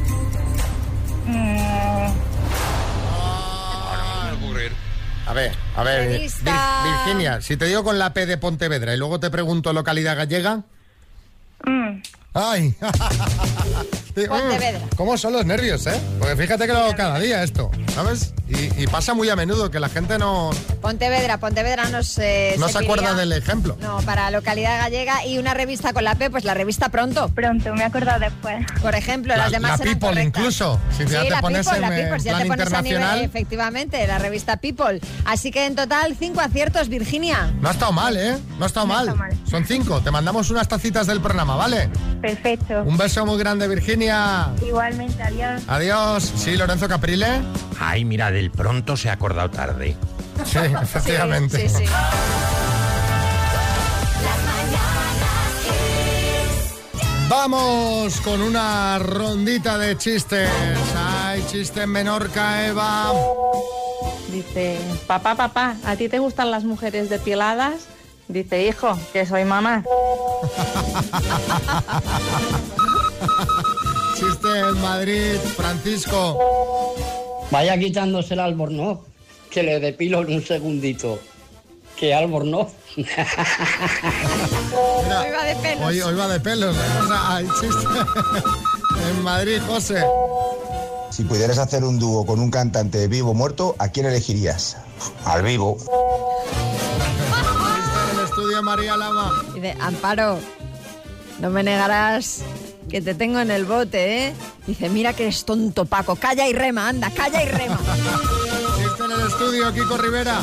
Mm, 1.28 1.58
A 5.28 5.34
ver, 5.34 5.52
a 5.76 5.82
ver, 5.84 6.08
Revista. 6.12 6.52
Vir- 6.52 6.84
Virginia, 7.06 7.42
si 7.42 7.58
te 7.58 7.66
digo 7.66 7.84
con 7.84 7.98
la 7.98 8.14
P 8.14 8.28
de 8.28 8.38
Pontevedra 8.38 8.94
y 8.94 8.98
luego 8.98 9.20
te 9.20 9.32
pregunto 9.32 9.74
localidad 9.74 10.16
gallega. 10.16 10.62
mm, 11.66 12.02
¡Ay! 12.36 12.76
Sí, 14.16 14.28
Pontevedra. 14.28 14.80
mm, 14.86 14.96
¿Cómo 14.96 15.18
son 15.18 15.34
los 15.34 15.46
nervios, 15.46 15.86
eh? 15.88 16.00
Porque 16.20 16.36
fíjate 16.36 16.68
que 16.68 16.74
lo 16.74 16.80
hago 16.80 16.96
cada 16.96 17.18
día 17.20 17.44
esto, 17.44 17.72
¿sabes? 17.96 18.34
Y, 18.48 18.84
y 18.84 18.88
pasa 18.88 19.14
muy 19.16 19.28
a 19.30 19.36
menudo 19.36 19.72
que 19.72 19.80
la 19.80 19.90
gente 19.90 20.20
no, 20.20 20.52
Pontevedra, 20.82 21.40
Pontevedra 21.40 21.90
no 21.90 22.04
se 22.04 22.56
no 22.60 22.70
se 22.70 22.78
acuerda 22.78 23.16
del 23.16 23.32
ejemplo. 23.34 23.76
No, 23.82 23.98
para 24.02 24.30
localidad 24.30 24.80
gallega 24.80 25.26
y 25.26 25.40
una 25.40 25.56
revista 25.56 25.94
con 25.94 26.04
la 26.04 26.14
P, 26.14 26.30
pues 26.30 26.44
la 26.44 26.54
revista 26.54 26.90
Pronto. 26.90 27.30
pronto, 27.30 27.74
me 27.74 27.82
he 27.82 27.86
acordado 27.86 28.20
después. 28.20 28.64
Por 28.84 28.94
ejemplo, 28.94 29.34
La, 29.36 29.44
las 29.46 29.52
demás 29.52 29.72
la 29.72 29.76
eran 29.86 29.94
People 29.96 30.10
correctas. 30.10 30.26
incluso, 30.42 30.80
si 30.92 31.06
ya 31.06 31.22
sí, 31.22 31.26
te 31.26 31.30
la 31.32 31.42
pones 31.42 31.66
People, 31.68 31.76
en, 31.86 31.90
la 31.90 31.98
eh, 32.00 32.04
People, 32.04 32.20
si 32.20 32.26
ya 32.26 32.32
plan 32.36 32.44
te 32.44 32.48
pones 32.50 32.74
a 32.74 32.82
nivel, 32.84 33.22
efectivamente, 33.22 34.06
la 34.08 34.20
revista 34.20 34.58
People. 34.58 35.02
Así 35.26 35.50
que 35.52 35.66
en 35.66 35.76
total, 35.76 36.16
cinco 36.20 36.40
aciertos, 36.42 36.88
Virginia. 36.88 37.52
No 37.62 37.70
ha 37.70 37.72
estado 37.72 37.92
mal, 37.94 38.16
¿eh? 38.16 38.38
No 38.60 38.66
ha 38.66 38.68
estado 38.68 38.86
No 38.86 38.94
ha 38.94 38.98
mal. 38.98 39.08
estado 39.08 39.18
mal. 39.18 39.38
Son 39.50 39.66
cinco. 39.66 40.02
Te 40.02 40.12
mandamos 40.12 40.52
unas 40.52 40.68
tacitas 40.68 41.08
del 41.08 41.20
programa, 41.20 41.56
¿vale? 41.56 41.90
Perfecto. 42.22 42.84
Un 42.84 42.96
beso 42.98 43.26
muy 43.26 43.40
grande, 43.40 43.68
Virginia. 43.68 44.50
Igualmente, 44.66 45.22
adiós. 45.24 45.64
Adiós. 45.68 46.32
Sí, 46.38 46.56
Lorenzo 46.56 46.88
Caprile. 46.88 47.42
Ay, 47.80 48.06
mira, 48.06 48.32
del 48.36 48.52
pronto 48.52 48.98
se 48.98 49.10
ha 49.10 49.14
acordado 49.14 49.50
tarde. 49.50 49.96
Sí, 50.44 50.58
efectivamente. 50.58 51.70
Sí, 51.70 51.86
sí. 51.86 51.86
Vamos 57.30 58.20
con 58.22 58.42
una 58.42 59.00
rondita 59.00 59.78
de 59.78 59.98
chistes. 59.98 60.50
Hay 60.98 61.46
chiste 61.48 61.84
en 61.84 61.92
Menorca, 61.92 62.68
Eva. 62.68 63.14
Dice, 64.32 64.80
papá, 65.08 65.36
papá, 65.36 65.78
¿a 65.86 65.96
ti 65.96 66.10
te 66.10 66.20
gustan 66.20 66.52
las 66.52 66.66
mujeres 66.66 67.10
depiladas? 67.10 67.88
Dice, 68.28 68.68
hijo, 68.68 69.00
que 69.14 69.26
soy 69.26 69.46
mamá. 69.46 69.84
Chiste 74.16 74.60
en 74.60 74.82
Madrid, 74.82 75.38
Francisco. 75.56 76.38
Vaya 77.52 77.78
quitándose 77.78 78.34
el 78.34 78.40
albornoz, 78.42 79.00
que 79.50 79.64
le 79.64 79.80
depilo 79.80 80.22
en 80.22 80.34
un 80.36 80.46
segundito. 80.46 81.20
¿Qué 81.96 82.14
albornoz? 82.14 82.74
Mira, 82.98 83.26
Hoy 85.22 85.32
va 85.32 85.44
de 85.46 85.56
pelos. 85.56 85.86
Hoy, 85.86 86.02
hoy 86.02 86.16
va 86.16 86.28
de 86.28 86.40
pelos. 86.40 86.76
¿eh? 86.76 86.80
O 87.04 87.08
sea, 87.08 87.36
hay 87.36 87.48
chiste 87.62 87.88
en 89.10 89.24
Madrid, 89.24 89.62
José. 89.68 90.04
Si 91.12 91.24
pudieras 91.24 91.58
hacer 91.58 91.84
un 91.86 91.98
dúo 92.00 92.26
con 92.26 92.40
un 92.40 92.52
cantante 92.52 93.08
vivo 93.08 93.32
o 93.32 93.34
muerto, 93.34 93.76
¿a 93.80 93.90
quién 93.90 94.06
elegirías? 94.06 94.78
Al 95.24 95.44
vivo. 95.44 95.78
El 98.14 98.26
estudio, 98.26 98.62
María 98.64 98.98
Lama. 98.98 99.32
Dice, 99.54 99.76
Amparo, 99.80 100.40
no 101.40 101.50
me 101.50 101.64
negarás 101.64 102.42
que 102.96 103.02
te 103.02 103.14
tengo 103.14 103.42
en 103.42 103.52
el 103.52 103.66
bote, 103.66 104.28
¿eh? 104.28 104.34
Dice, 104.66 104.88
mira 104.88 105.12
que 105.12 105.24
eres 105.24 105.44
tonto, 105.44 105.84
Paco. 105.84 106.16
Calla 106.16 106.48
y 106.48 106.54
rema, 106.54 106.88
anda, 106.88 107.12
calla 107.12 107.44
y 107.44 107.48
rema. 107.50 107.78
Chiste 107.78 109.04
en 109.04 109.12
el 109.12 109.28
estudio, 109.28 109.74
Kiko 109.74 109.98
Rivera. 109.98 110.42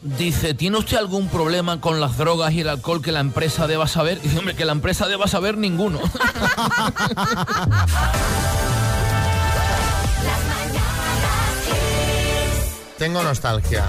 Dice, 0.00 0.54
¿tiene 0.54 0.78
usted 0.78 0.96
algún 0.96 1.28
problema 1.28 1.82
con 1.82 2.00
las 2.00 2.16
drogas 2.16 2.54
y 2.54 2.62
el 2.62 2.70
alcohol 2.70 3.02
que 3.02 3.12
la 3.12 3.20
empresa 3.20 3.66
deba 3.66 3.86
saber? 3.86 4.18
Dice, 4.22 4.38
hombre, 4.38 4.56
que 4.56 4.64
la 4.64 4.72
empresa 4.72 5.06
deba 5.08 5.28
saber 5.28 5.58
ninguno. 5.58 6.00
Tengo 12.96 13.22
nostalgia. 13.22 13.84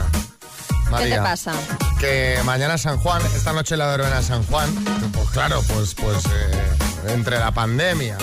¿Qué 0.67 0.91
María. 0.91 1.15
te 1.15 1.21
pasa? 1.21 1.53
que 1.99 2.37
mañana 2.43 2.77
San 2.77 2.97
Juan, 2.97 3.21
esta 3.35 3.53
noche 3.53 3.77
la 3.77 3.87
verbena 3.87 4.21
San 4.21 4.43
Juan, 4.43 4.69
pues 5.13 5.29
claro, 5.29 5.63
pues, 5.73 5.95
pues 5.95 6.25
eh, 6.25 6.74
entre 7.09 7.39
la 7.39 7.51
pandemia, 7.51 8.17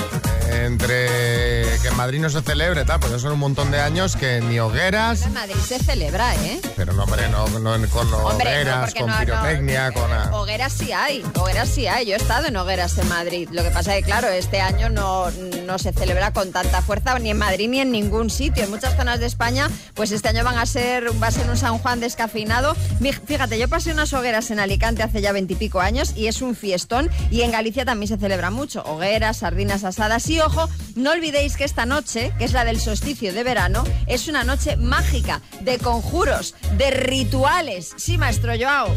entre 0.53 1.07
que 1.81 1.89
en 1.89 1.97
Madrid 1.97 2.21
no 2.21 2.31
se 2.31 2.43
celebre, 2.43 2.85
tal, 2.85 3.01
pues 3.01 3.21
son 3.21 3.33
un 3.33 3.39
montón 3.39 3.71
de 3.71 3.81
años 3.81 4.17
que 4.17 4.41
ni 4.41 4.59
hogueras, 4.61 5.23
En 5.23 5.33
Madrid 5.35 5.55
se 5.67 5.79
celebra, 5.79 6.35
¿eh? 6.37 6.61
pero 6.77 6.93
no, 6.93 7.05
hombre, 7.05 7.29
no, 7.29 7.47
no 7.49 7.89
con 7.89 8.13
Hombre, 8.13 8.49
hogueras, 8.49 8.95
con 8.95 9.07
no- 9.09 9.19
pirotecnia, 9.19 9.93
con... 9.93 10.11
Hogueras 10.35 10.73
sí 10.73 10.93
hay, 10.93 11.25
hogueras 11.35 11.69
sí 11.69 11.87
hay. 11.87 12.07
Yo 12.07 12.15
he 12.15 12.17
estado 12.17 12.47
en 12.47 12.57
hogueras 12.57 12.97
en 12.99 13.09
Madrid. 13.09 13.49
Lo 13.53 13.63
que 13.63 13.71
pasa 13.71 13.97
es 13.97 14.05
que, 14.05 14.11
claro, 14.11 14.29
este 14.29 14.61
año 14.61 14.89
no, 14.89 15.31
no 15.67 15.79
se 15.79 15.93
celebra 15.93 16.33
con 16.33 16.53
tanta 16.53 16.83
fuerza 16.83 17.19
ni 17.19 17.31
en 17.31 17.39
Madrid 17.39 17.69
ni 17.69 17.81
en 17.81 17.91
ningún 17.91 18.31
sitio. 18.31 18.65
En 18.65 18.71
muchas 18.71 18.97
zonas 18.97 19.21
de 19.21 19.27
España, 19.27 19.69
pues 19.95 20.13
este 20.13 20.29
año 20.29 20.45
van 20.45 20.59
a 20.59 20.67
ser, 20.67 21.11
va 21.23 21.29
a 21.29 21.31
ser 21.31 21.49
un 21.49 21.57
San 21.57 21.79
Juan 21.79 22.01
descafeinado. 22.01 22.75
Fíjate, 23.27 23.59
yo 23.59 23.69
pasé 23.69 23.93
unas 23.93 24.13
hogueras 24.13 24.51
en 24.51 24.61
Alicante 24.61 25.03
hace 25.03 25.21
ya 25.23 25.33
veintipico 25.33 25.81
años 25.81 26.13
y 26.17 26.27
es 26.27 26.43
un 26.43 26.55
fiestón. 26.55 27.11
Y 27.31 27.43
en 27.43 27.53
Galicia 27.53 27.85
también 27.85 28.09
se 28.09 28.17
celebra 28.19 28.51
mucho. 28.51 28.83
Hogueras, 28.85 29.39
sardinas 29.39 29.85
asadas. 29.85 30.29
Y 30.29 30.41
ojo, 30.47 30.69
no 30.97 31.13
olvidéis 31.13 31.57
que 31.57 31.65
esta 31.65 31.87
noche, 31.87 32.33
que 32.39 32.45
es 32.45 32.53
la 32.53 32.65
del 32.65 32.81
solsticio 32.81 33.33
de 33.33 33.43
verano, 33.45 33.85
es 34.07 34.29
una 34.29 34.45
noche 34.45 34.77
mágica 34.77 35.41
de 35.61 35.79
conjuros, 35.79 36.55
de 36.77 36.91
rituales. 36.91 37.93
Sí, 37.97 38.19
maestro 38.19 38.53
Joao. 38.59 38.95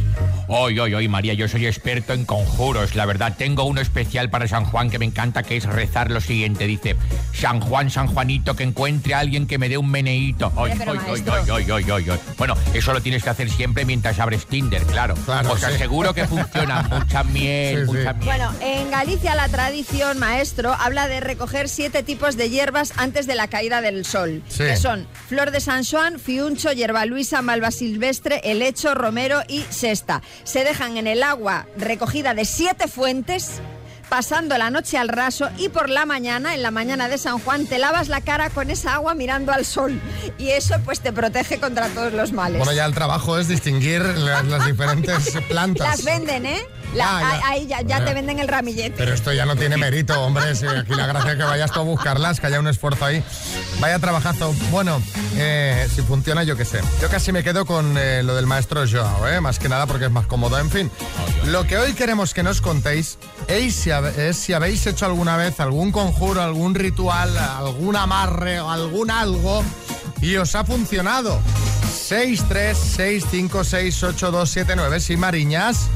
Hoy, 0.47 0.77
hoy, 0.79 0.93
hoy, 0.93 1.07
María, 1.07 1.33
yo 1.33 1.47
soy 1.47 1.65
experto 1.65 2.13
en 2.13 2.23
conjuros. 2.25 2.93
La 2.95 3.05
verdad, 3.07 3.33
tengo 3.37 3.63
uno 3.63 3.81
especial 3.81 4.29
para 4.29 4.47
San 4.47 4.65
Juan 4.65 4.89
que 4.91 4.99
me 4.99 5.05
encanta, 5.05 5.41
que 5.41 5.57
es 5.57 5.65
rezar 5.65 6.11
lo 6.11 6.21
siguiente. 6.21 6.67
Dice, 6.67 6.95
San 7.33 7.59
Juan, 7.61 7.89
San 7.89 8.07
Juanito, 8.07 8.55
que 8.55 8.63
encuentre 8.63 9.15
a 9.15 9.19
alguien 9.19 9.47
que 9.47 9.57
me 9.57 9.69
dé 9.69 9.77
un 9.77 9.89
meneíto. 9.89 10.51
Hoy, 10.55 10.71
hoy, 10.71 10.99
hoy, 11.49 11.71
hoy, 11.71 11.91
hoy, 11.91 12.09
hoy. 12.09 12.19
Bueno, 12.37 12.55
eso 12.75 12.93
lo 12.93 13.01
tienes 13.01 13.23
que 13.23 13.29
hacer 13.31 13.49
siempre 13.49 13.85
mientras 13.85 14.19
abres 14.19 14.45
Tinder, 14.45 14.83
claro. 14.83 15.15
Claro, 15.25 15.51
Os 15.53 15.59
sí. 15.61 15.65
aseguro 15.65 16.13
que 16.13 16.27
funciona. 16.27 16.83
Mucha 16.91 17.23
miel, 17.23 17.85
Sí, 17.87 17.91
sí. 17.91 17.97
mucha 17.97 18.13
miel. 18.13 18.25
Bueno, 18.25 18.51
en 18.61 18.91
Galicia 18.91 19.33
la 19.33 19.47
tradición, 19.49 20.19
maestro, 20.19 20.73
habla 20.73 21.07
de 21.07 21.21
recoger 21.35 21.67
siete 21.67 22.01
tipos 22.01 22.37
de 22.37 22.49
hierbas 22.49 22.93
antes 22.95 23.27
de 23.27 23.35
la 23.35 23.49
caída 23.49 23.81
del 23.81 24.05
sol. 24.05 24.41
Sí. 24.47 24.63
Que 24.63 24.77
son 24.77 25.05
flor 25.27 25.51
de 25.51 25.59
San 25.59 25.83
Juan, 25.83 26.17
fiuncho, 26.17 26.71
hierba 26.71 27.05
luisa, 27.05 27.41
malva 27.41 27.71
silvestre, 27.71 28.39
helecho, 28.45 28.95
romero 28.95 29.41
y 29.49 29.65
sesta. 29.69 30.21
Se 30.45 30.63
dejan 30.63 30.95
en 30.95 31.07
el 31.07 31.23
agua 31.23 31.67
recogida 31.77 32.33
de 32.33 32.45
siete 32.45 32.87
fuentes 32.87 33.59
pasando 34.09 34.57
la 34.57 34.69
noche 34.69 34.97
al 34.97 35.09
raso 35.09 35.49
y 35.57 35.69
por 35.69 35.89
la 35.89 36.05
mañana, 36.05 36.53
en 36.55 36.61
la 36.61 36.71
mañana 36.71 37.09
de 37.09 37.17
San 37.17 37.39
Juan, 37.39 37.65
te 37.65 37.79
lavas 37.79 38.07
la 38.07 38.21
cara 38.21 38.49
con 38.49 38.69
esa 38.69 38.93
agua 38.93 39.13
mirando 39.13 39.51
al 39.51 39.65
sol. 39.65 39.99
Y 40.37 40.49
eso 40.49 40.75
pues 40.85 41.01
te 41.01 41.11
protege 41.11 41.59
contra 41.59 41.89
todos 41.89 42.13
los 42.13 42.31
males. 42.31 42.59
Bueno, 42.59 42.71
ya 42.71 42.85
el 42.85 42.93
trabajo 42.93 43.37
es 43.37 43.47
distinguir 43.47 44.01
las, 44.01 44.45
las 44.45 44.65
diferentes 44.65 45.31
plantas. 45.49 45.87
Las 45.87 46.03
venden, 46.03 46.45
¿eh? 46.45 46.61
La- 46.93 47.17
Ah, 47.17 47.21
ya. 47.39 47.47
ahí- 47.49 47.67
ya, 47.67 47.81
ya 47.81 47.97
Bueno. 47.97 48.05
te 48.05 48.13
venden 48.13 48.39
el 48.39 48.47
ramillete. 48.47 48.95
Pero 48.97 49.13
esto 49.13 49.33
ya 49.33 49.45
no 49.45 49.55
tiene 49.55 49.77
mérito, 49.77 50.19
hombre. 50.21 50.55
si 50.55 50.65
aquí 50.67 50.93
la 50.95 51.05
gracia 51.07 51.31
es 51.33 51.37
que 51.37 51.43
vayas 51.43 51.71
tú 51.71 51.79
a 51.81 51.83
buscarlas, 51.83 52.39
que 52.39 52.47
haya 52.47 52.59
un 52.59 52.67
esfuerzo 52.67 53.05
ahí. 53.05 53.23
Vaya 53.79 53.99
trabajazo. 53.99 54.53
Bueno, 54.71 55.01
eh, 55.35 55.87
si 55.93 56.01
funciona, 56.03 56.43
yo 56.43 56.55
qué 56.55 56.65
sé. 56.65 56.79
Yo 57.01 57.09
casi 57.09 57.31
me 57.31 57.43
quedo 57.43 57.65
con 57.65 57.97
eh, 57.97 58.21
lo 58.23 58.35
del 58.35 58.45
maestro 58.47 58.83
Joao, 58.89 59.27
¿eh? 59.27 59.41
más 59.41 59.59
que 59.59 59.67
nada 59.69 59.85
porque 59.87 60.05
es 60.05 60.11
más 60.11 60.25
cómodo. 60.27 60.57
En 60.59 60.69
fin, 60.71 60.89
lo 61.45 61.65
que 61.67 61.77
hoy 61.77 61.93
queremos 61.93 62.33
que 62.33 62.43
nos 62.43 62.61
contéis 62.61 63.17
es 63.47 63.75
si, 63.75 63.91
habe- 63.91 64.29
es 64.29 64.37
si 64.37 64.53
habéis 64.53 64.85
hecho 64.87 65.05
alguna 65.05 65.35
vez 65.37 65.59
algún 65.59 65.91
conjuro, 65.91 66.41
algún 66.41 66.73
ritual, 66.75 67.37
algún 67.37 67.95
amarre 67.95 68.59
o 68.61 68.69
algún 68.71 69.11
algo 69.11 69.63
y 70.21 70.35
os 70.37 70.55
ha 70.55 70.63
funcionado. 70.63 71.39
636568279. 72.09 74.99
Sí, 74.99 75.17
Mariñas. 75.17 75.87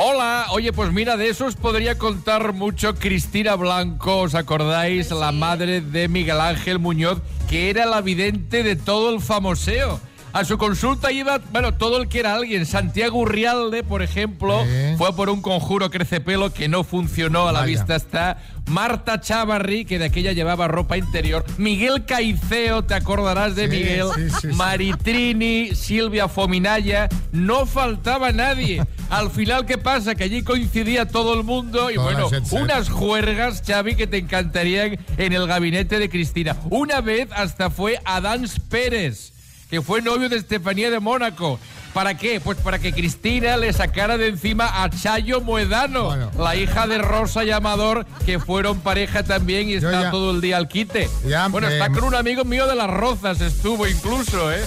Hola, 0.00 0.46
oye, 0.50 0.72
pues 0.72 0.92
mira, 0.92 1.16
de 1.16 1.28
eso 1.28 1.46
os 1.46 1.56
podría 1.56 1.98
contar 1.98 2.52
mucho 2.52 2.94
Cristina 2.94 3.56
Blanco, 3.56 4.18
¿os 4.18 4.36
acordáis? 4.36 5.10
La 5.10 5.32
madre 5.32 5.80
de 5.80 6.06
Miguel 6.06 6.40
Ángel 6.40 6.78
Muñoz, 6.78 7.18
que 7.50 7.68
era 7.68 7.84
la 7.84 8.00
vidente 8.00 8.62
de 8.62 8.76
todo 8.76 9.12
el 9.12 9.20
famoseo. 9.20 9.98
A 10.32 10.44
su 10.44 10.56
consulta 10.56 11.10
iba, 11.10 11.40
bueno, 11.50 11.74
todo 11.74 12.00
el 12.00 12.06
que 12.08 12.20
era 12.20 12.34
alguien. 12.34 12.64
Santiago 12.64 13.18
Urrialde, 13.18 13.82
por 13.82 14.02
ejemplo, 14.02 14.64
fue 14.98 15.16
por 15.16 15.30
un 15.30 15.42
conjuro 15.42 15.90
crecepelo 15.90 16.52
que 16.52 16.68
no 16.68 16.84
funcionó, 16.84 17.48
a 17.48 17.52
la 17.52 17.62
Vaya. 17.62 17.66
vista 17.66 17.96
está. 17.96 18.38
Marta 18.68 19.20
Chavarri, 19.20 19.84
que 19.84 19.98
de 19.98 20.06
aquella 20.06 20.32
llevaba 20.32 20.68
ropa 20.68 20.96
interior. 20.96 21.44
Miguel 21.56 22.04
Caiceo, 22.04 22.84
te 22.84 22.94
acordarás 22.94 23.56
de 23.56 23.64
Sí, 23.64 23.76
Miguel. 23.76 24.06
sí. 24.40 24.48
Maritrini, 24.48 25.74
Silvia 25.74 26.28
Fominaya, 26.28 27.08
no 27.32 27.66
faltaba 27.66 28.32
nadie. 28.32 28.84
Al 29.10 29.30
final, 29.30 29.64
¿qué 29.66 29.78
pasa? 29.78 30.14
Que 30.14 30.24
allí 30.24 30.42
coincidía 30.42 31.06
todo 31.08 31.34
el 31.34 31.44
mundo 31.44 31.90
y 31.90 31.94
Toda 31.94 32.12
bueno, 32.12 32.28
unas 32.52 32.88
juergas, 32.90 33.62
Xavi, 33.66 33.94
que 33.94 34.06
te 34.06 34.18
encantarían 34.18 34.98
en 35.16 35.32
el 35.32 35.46
gabinete 35.46 35.98
de 35.98 36.08
Cristina. 36.10 36.56
Una 36.70 37.00
vez 37.00 37.28
hasta 37.32 37.70
fue 37.70 38.00
Adán 38.04 38.46
Pérez, 38.68 39.32
que 39.70 39.80
fue 39.82 40.02
novio 40.02 40.28
de 40.28 40.36
Estefanía 40.36 40.90
de 40.90 41.00
Mónaco. 41.00 41.58
¿Para 41.94 42.14
qué? 42.16 42.40
Pues 42.40 42.58
para 42.58 42.78
que 42.78 42.92
Cristina 42.92 43.56
le 43.56 43.72
sacara 43.72 44.16
de 44.16 44.28
encima 44.28 44.82
a 44.84 44.90
Chayo 44.90 45.40
Moedano, 45.40 46.30
la 46.38 46.54
hija 46.54 46.86
de 46.86 46.98
Rosa 46.98 47.44
y 47.44 47.50
Amador, 47.50 48.06
que 48.24 48.38
fueron 48.38 48.78
pareja 48.80 49.22
también 49.24 49.68
y 49.68 49.74
está 49.74 50.02
ya- 50.02 50.10
todo 50.10 50.30
el 50.30 50.40
día 50.40 50.56
al 50.58 50.68
quite. 50.68 51.08
Ya, 51.26 51.48
bueno, 51.48 51.68
eh, 51.68 51.72
está 51.78 51.90
con 51.90 52.04
un 52.04 52.14
amigo 52.14 52.44
mío 52.44 52.66
de 52.66 52.76
las 52.76 52.88
Rozas, 52.90 53.40
estuvo 53.40 53.86
incluso, 53.86 54.52
¿eh? 54.52 54.64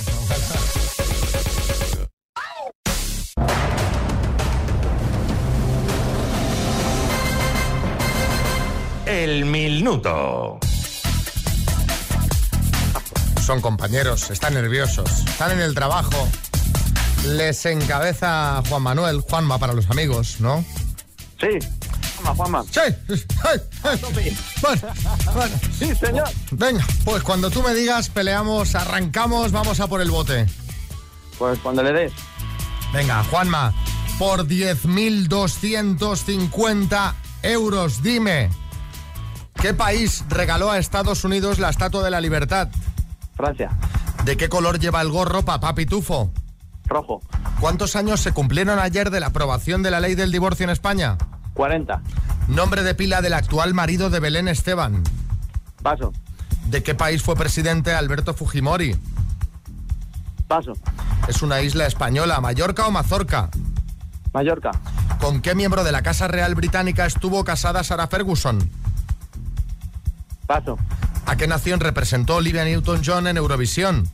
El 9.06 9.46
minuto. 9.46 10.60
Son 13.46 13.60
compañeros, 13.60 14.30
están 14.30 14.54
nerviosos, 14.54 15.10
están 15.28 15.52
en 15.52 15.60
el 15.62 15.74
trabajo. 15.74 16.30
Les 17.26 17.66
encabeza 17.66 18.62
Juan 18.68 18.82
Manuel, 18.82 19.22
Juanma 19.22 19.58
para 19.60 19.74
los 19.74 19.90
amigos, 19.90 20.38
¿no? 20.40 20.66
Sí, 21.40 21.48
Juanma, 22.16 22.36
Juanma. 22.36 22.64
Sí, 22.72 22.82
Bueno, 24.62 24.82
bueno. 25.34 25.56
Sí, 25.78 25.94
señor. 25.96 26.30
Venga, 26.52 26.86
pues 27.06 27.24
cuando 27.24 27.50
tú 27.52 27.62
me 27.64 27.74
digas, 27.74 28.10
peleamos, 28.10 28.76
arrancamos, 28.76 29.52
vamos 29.52 29.80
a 29.80 29.88
por 29.88 30.02
el 30.02 30.12
bote. 30.12 30.46
Pues 31.38 31.60
cuando 31.60 31.84
le 31.84 31.94
des. 31.94 32.12
Venga, 32.94 33.24
Juanma, 33.26 33.74
por 34.18 34.48
10.250 34.48 37.14
euros, 37.44 38.02
dime, 38.04 38.50
¿qué 39.62 39.74
país 39.74 40.24
regaló 40.30 40.72
a 40.72 40.78
Estados 40.80 41.24
Unidos 41.24 41.60
la 41.60 41.70
Estatua 41.70 42.04
de 42.04 42.12
la 42.12 42.20
Libertad? 42.22 42.70
Francia. 43.36 43.70
¿De 44.26 44.38
qué 44.38 44.50
color 44.50 44.80
lleva 44.80 45.02
el 45.02 45.10
gorro 45.10 45.44
papá 45.44 45.74
Pitufo? 45.74 46.32
Rojo. 46.92 47.22
¿Cuántos 47.60 47.96
años 47.96 48.20
se 48.20 48.34
cumplieron 48.34 48.78
ayer 48.78 49.10
de 49.10 49.20
la 49.20 49.28
aprobación 49.28 49.82
de 49.82 49.92
la 49.92 50.00
ley 50.00 50.16
del 50.16 50.32
divorcio 50.32 50.66
en 50.66 50.70
España? 50.70 51.18
40. 51.54 52.02
Nombre 52.48 52.84
de 52.84 52.94
pila 52.96 53.22
del 53.22 53.34
actual 53.34 53.74
marido 53.74 54.10
de 54.10 54.20
Belén 54.20 54.48
Esteban. 54.48 55.04
Paso. 55.82 56.12
¿De 56.68 56.84
qué 56.84 56.96
país 56.96 57.24
fue 57.24 57.36
presidente 57.36 57.94
Alberto 57.94 58.34
Fujimori? 58.34 58.96
Paso. 60.48 60.74
¿Es 61.28 61.42
una 61.42 61.62
isla 61.62 61.86
española, 61.86 62.42
Mallorca 62.42 62.88
o 62.88 62.92
Mazorca? 62.92 63.50
Mallorca. 64.34 64.72
¿Con 65.20 65.42
qué 65.42 65.56
miembro 65.56 65.84
de 65.84 65.92
la 65.92 66.02
Casa 66.02 66.28
Real 66.28 66.56
Británica 66.56 67.06
estuvo 67.06 67.44
casada 67.44 67.84
Sarah 67.84 68.08
Ferguson? 68.08 68.70
Paso. 70.48 70.78
¿A 71.26 71.36
qué 71.36 71.48
nación 71.48 71.80
representó 71.80 72.38
Olivia 72.38 72.66
Newton-John 72.66 73.28
en 73.28 73.38
Eurovisión? 73.38 74.10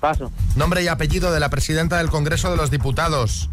Paso. 0.00 0.32
Nombre 0.56 0.82
y 0.82 0.88
apellido 0.88 1.30
de 1.30 1.40
la 1.40 1.50
presidenta 1.50 1.98
del 1.98 2.10
Congreso 2.10 2.50
de 2.50 2.56
los 2.56 2.70
Diputados. 2.70 3.50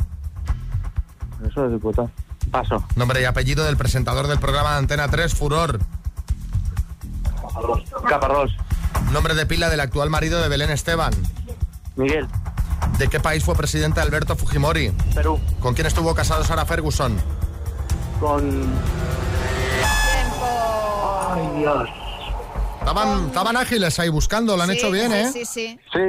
Eso 1.46 1.66
es 1.66 1.72
diputado. 1.72 2.10
Paso. 2.52 2.84
Nombre 2.96 3.22
y 3.22 3.26
apellido 3.26 3.66
del 3.66 3.78
presentador 3.78 4.28
del 4.28 4.40
programa 4.40 4.72
de 4.72 4.78
Antena 4.78 5.08
3, 5.10 5.34
Furor. 5.34 5.80
Caparrós. 8.08 8.56
Nombre 9.12 9.36
de 9.36 9.46
pila 9.46 9.70
del 9.70 9.80
actual 9.80 10.10
marido 10.10 10.42
de 10.42 10.48
Belén 10.48 10.70
Esteban. 10.70 11.14
Miguel. 11.96 12.28
¿De 12.98 13.08
qué 13.08 13.20
país 13.20 13.44
fue 13.44 13.56
presidente 13.56 14.00
Alberto 14.00 14.36
Fujimori? 14.36 14.92
Perú. 15.14 15.40
¿Con 15.60 15.74
quién 15.74 15.88
estuvo 15.88 16.14
casado 16.16 16.44
Sarah 16.44 16.66
Ferguson? 16.66 17.16
Con. 18.20 18.64
Ay, 21.30 21.60
Dios. 21.60 21.90
Estaban, 22.88 23.26
estaban 23.26 23.58
ágiles 23.58 24.00
ahí 24.00 24.08
buscando, 24.08 24.56
lo 24.56 24.64
han 24.64 24.70
Sí, 24.70 24.78
hecho 24.78 24.92
bien, 24.92 25.12
sí, 25.12 25.18
¿eh? 25.18 25.30
Sí, 25.34 25.46
sí. 25.46 25.80
Sí. 25.92 26.00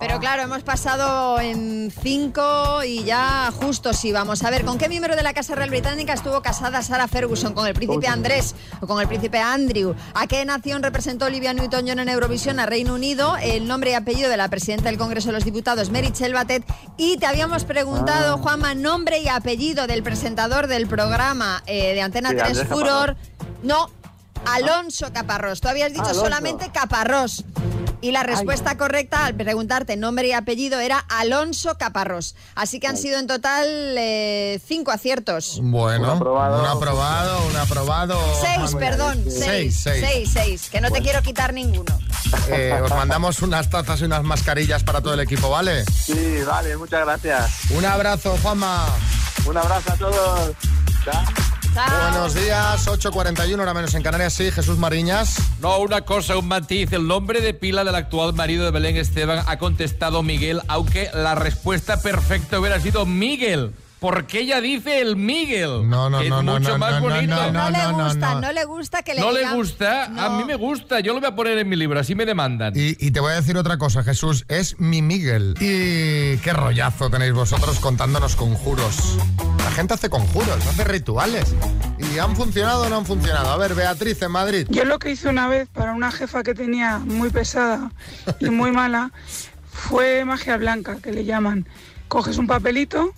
Pero 0.00 0.18
claro, 0.18 0.42
hemos 0.42 0.64
pasado 0.64 1.38
en 1.38 1.92
cinco 2.02 2.82
y 2.82 3.04
ya 3.04 3.52
justo 3.52 3.92
sí. 3.92 4.10
Vamos 4.10 4.42
a 4.42 4.50
ver, 4.50 4.64
¿con 4.64 4.78
qué 4.78 4.88
miembro 4.88 5.14
de 5.14 5.22
la 5.22 5.32
Casa 5.32 5.54
Real 5.54 5.70
Británica 5.70 6.12
estuvo 6.12 6.42
casada 6.42 6.82
Sarah 6.82 7.06
Ferguson? 7.06 7.54
¿Con 7.54 7.68
el 7.68 7.74
príncipe 7.74 8.08
Andrés 8.08 8.56
o 8.80 8.88
con 8.88 9.00
el 9.00 9.06
príncipe 9.06 9.38
Andrew? 9.38 9.94
¿A 10.14 10.26
qué 10.26 10.44
nación 10.44 10.82
representó 10.82 11.26
Olivia 11.26 11.52
Newton-John 11.52 12.00
en 12.00 12.08
Eurovisión? 12.08 12.58
A 12.58 12.66
Reino 12.66 12.94
Unido. 12.94 13.36
El 13.40 13.68
nombre 13.68 13.92
y 13.92 13.94
apellido 13.94 14.28
de 14.28 14.36
la 14.36 14.48
presidenta 14.48 14.86
del 14.86 14.98
Congreso 14.98 15.28
de 15.28 15.34
los 15.34 15.44
Diputados, 15.44 15.90
Mary 15.90 16.10
Chelbatet. 16.10 16.64
Y 16.96 17.16
te 17.18 17.26
habíamos 17.26 17.62
preguntado, 17.62 18.38
Juanma, 18.38 18.74
nombre 18.74 19.20
y 19.20 19.28
apellido 19.28 19.86
del 19.86 20.02
presentador 20.02 20.66
del 20.66 20.88
programa 20.88 21.62
eh, 21.66 21.94
de 21.94 22.02
Antena 22.02 22.30
Sí, 22.30 22.34
3 22.38 22.48
Andrés 22.48 22.68
Furor. 22.68 23.16
No, 23.62 23.88
Alonso 24.46 25.12
Caparrós. 25.12 25.60
Tú 25.60 25.68
habías 25.68 25.90
dicho 25.92 26.02
Alonso. 26.04 26.20
solamente 26.22 26.70
Caparrós. 26.72 27.44
Y 28.00 28.10
la 28.10 28.24
respuesta 28.24 28.76
correcta 28.76 29.26
al 29.26 29.36
preguntarte 29.36 29.96
nombre 29.96 30.26
y 30.26 30.32
apellido 30.32 30.80
era 30.80 30.98
Alonso 31.08 31.78
Caparrós. 31.78 32.34
Así 32.56 32.80
que 32.80 32.88
han 32.88 32.96
sido 32.96 33.20
en 33.20 33.28
total 33.28 33.64
eh, 33.68 34.60
cinco 34.66 34.90
aciertos. 34.90 35.60
Bueno, 35.62 36.10
Un 36.10 36.16
aprobado. 36.16 36.60
un 36.60 36.66
aprobado, 36.66 37.46
un 37.46 37.56
aprobado. 37.56 38.20
Seis, 38.40 38.74
perdón. 38.74 39.22
Seis, 39.28 39.38
Seis, 39.44 39.80
seis. 39.84 40.04
seis, 40.04 40.30
seis, 40.32 40.68
Que 40.70 40.80
no 40.80 40.90
te 40.90 41.00
quiero 41.00 41.22
quitar 41.22 41.52
ninguno. 41.54 41.96
Eh, 42.48 42.76
os 42.82 42.90
mandamos 42.90 43.40
unas 43.42 43.70
tazas 43.70 44.00
y 44.00 44.04
unas 44.04 44.24
mascarillas 44.24 44.82
para 44.82 45.00
todo 45.00 45.14
el 45.14 45.20
equipo, 45.20 45.48
¿vale? 45.50 45.84
Sí, 45.84 46.40
vale, 46.44 46.76
muchas 46.76 47.04
gracias. 47.04 47.70
Un 47.70 47.84
abrazo, 47.84 48.36
Juanma. 48.42 48.86
Un 49.46 49.56
abrazo 49.56 49.92
a 49.92 49.96
todos. 49.96 50.50
Chao. 51.04 51.22
Buenos 51.74 52.34
días, 52.34 52.86
8.41, 52.86 53.58
hora 53.58 53.72
menos 53.72 53.94
en 53.94 54.02
Canarias, 54.02 54.34
sí, 54.34 54.50
Jesús 54.50 54.76
Mariñas. 54.76 55.36
No, 55.60 55.78
una 55.78 56.02
cosa, 56.02 56.36
un 56.36 56.46
matiz. 56.46 56.92
El 56.92 57.06
nombre 57.08 57.40
de 57.40 57.54
pila 57.54 57.82
del 57.82 57.94
actual 57.94 58.34
marido 58.34 58.64
de 58.66 58.70
Belén 58.70 58.96
Esteban 58.98 59.42
ha 59.46 59.58
contestado 59.58 60.22
Miguel, 60.22 60.60
aunque 60.68 61.08
la 61.14 61.34
respuesta 61.34 62.02
perfecta 62.02 62.60
hubiera 62.60 62.78
sido 62.78 63.06
Miguel. 63.06 63.72
Porque 64.00 64.40
ella 64.40 64.60
dice 64.60 65.00
el 65.00 65.14
Miguel. 65.16 65.88
No, 65.88 66.10
no, 66.10 66.18
que 66.20 66.28
no, 66.28 66.40
es 66.40 66.44
no, 66.44 66.52
mucho 66.58 66.70
no, 66.72 66.78
más 66.78 66.94
no, 66.94 67.00
bonito. 67.08 67.36
no, 67.36 67.52
No, 67.52 67.70
le 67.70 67.78
no, 67.78 67.92
no, 67.92 68.04
gusta, 68.04 68.34
no. 68.34 68.40
no, 68.40 68.52
le 68.52 68.64
gusta 68.64 69.02
que 69.04 69.14
le 69.14 69.20
¿No 69.20 69.30
le 69.30 69.54
gusta? 69.54 70.04
A 70.06 70.28
mí 70.30 70.44
me 70.44 70.56
gusta. 70.56 70.98
Yo 70.98 71.14
lo 71.14 71.20
voy 71.20 71.28
a 71.28 71.36
poner 71.36 71.56
en 71.56 71.68
mi 71.68 71.76
libro, 71.76 72.00
así 72.00 72.16
me 72.16 72.26
demandan. 72.26 72.72
Y, 72.76 72.96
y 72.98 73.12
te 73.12 73.20
voy 73.20 73.30
a 73.32 73.36
decir 73.36 73.56
otra 73.56 73.78
cosa, 73.78 74.02
Jesús, 74.02 74.44
es 74.48 74.78
mi 74.80 75.02
Miguel. 75.02 75.54
Y 75.60 76.36
qué 76.38 76.52
rollazo 76.52 77.10
tenéis 77.10 77.32
vosotros 77.32 77.78
contándonos 77.78 78.34
conjuros. 78.34 79.18
La 79.64 79.70
gente 79.70 79.94
hace 79.94 80.10
conjuros, 80.10 80.66
hace 80.66 80.84
rituales. 80.84 81.54
¿Y 81.98 82.18
han 82.18 82.36
funcionado 82.36 82.84
o 82.84 82.88
no 82.88 82.98
han 82.98 83.06
funcionado? 83.06 83.50
A 83.50 83.56
ver, 83.56 83.74
Beatriz, 83.74 84.20
en 84.22 84.32
Madrid. 84.32 84.66
Yo 84.68 84.84
lo 84.84 84.98
que 84.98 85.10
hice 85.10 85.28
una 85.28 85.48
vez 85.48 85.68
para 85.68 85.92
una 85.92 86.10
jefa 86.10 86.42
que 86.42 86.54
tenía 86.54 86.98
muy 86.98 87.30
pesada 87.30 87.90
y 88.40 88.50
muy 88.50 88.72
mala 88.72 89.12
fue 89.70 90.24
magia 90.24 90.56
blanca, 90.56 90.96
que 91.02 91.12
le 91.12 91.24
llaman. 91.24 91.66
Coges 92.08 92.38
un 92.38 92.46
papelito, 92.46 93.14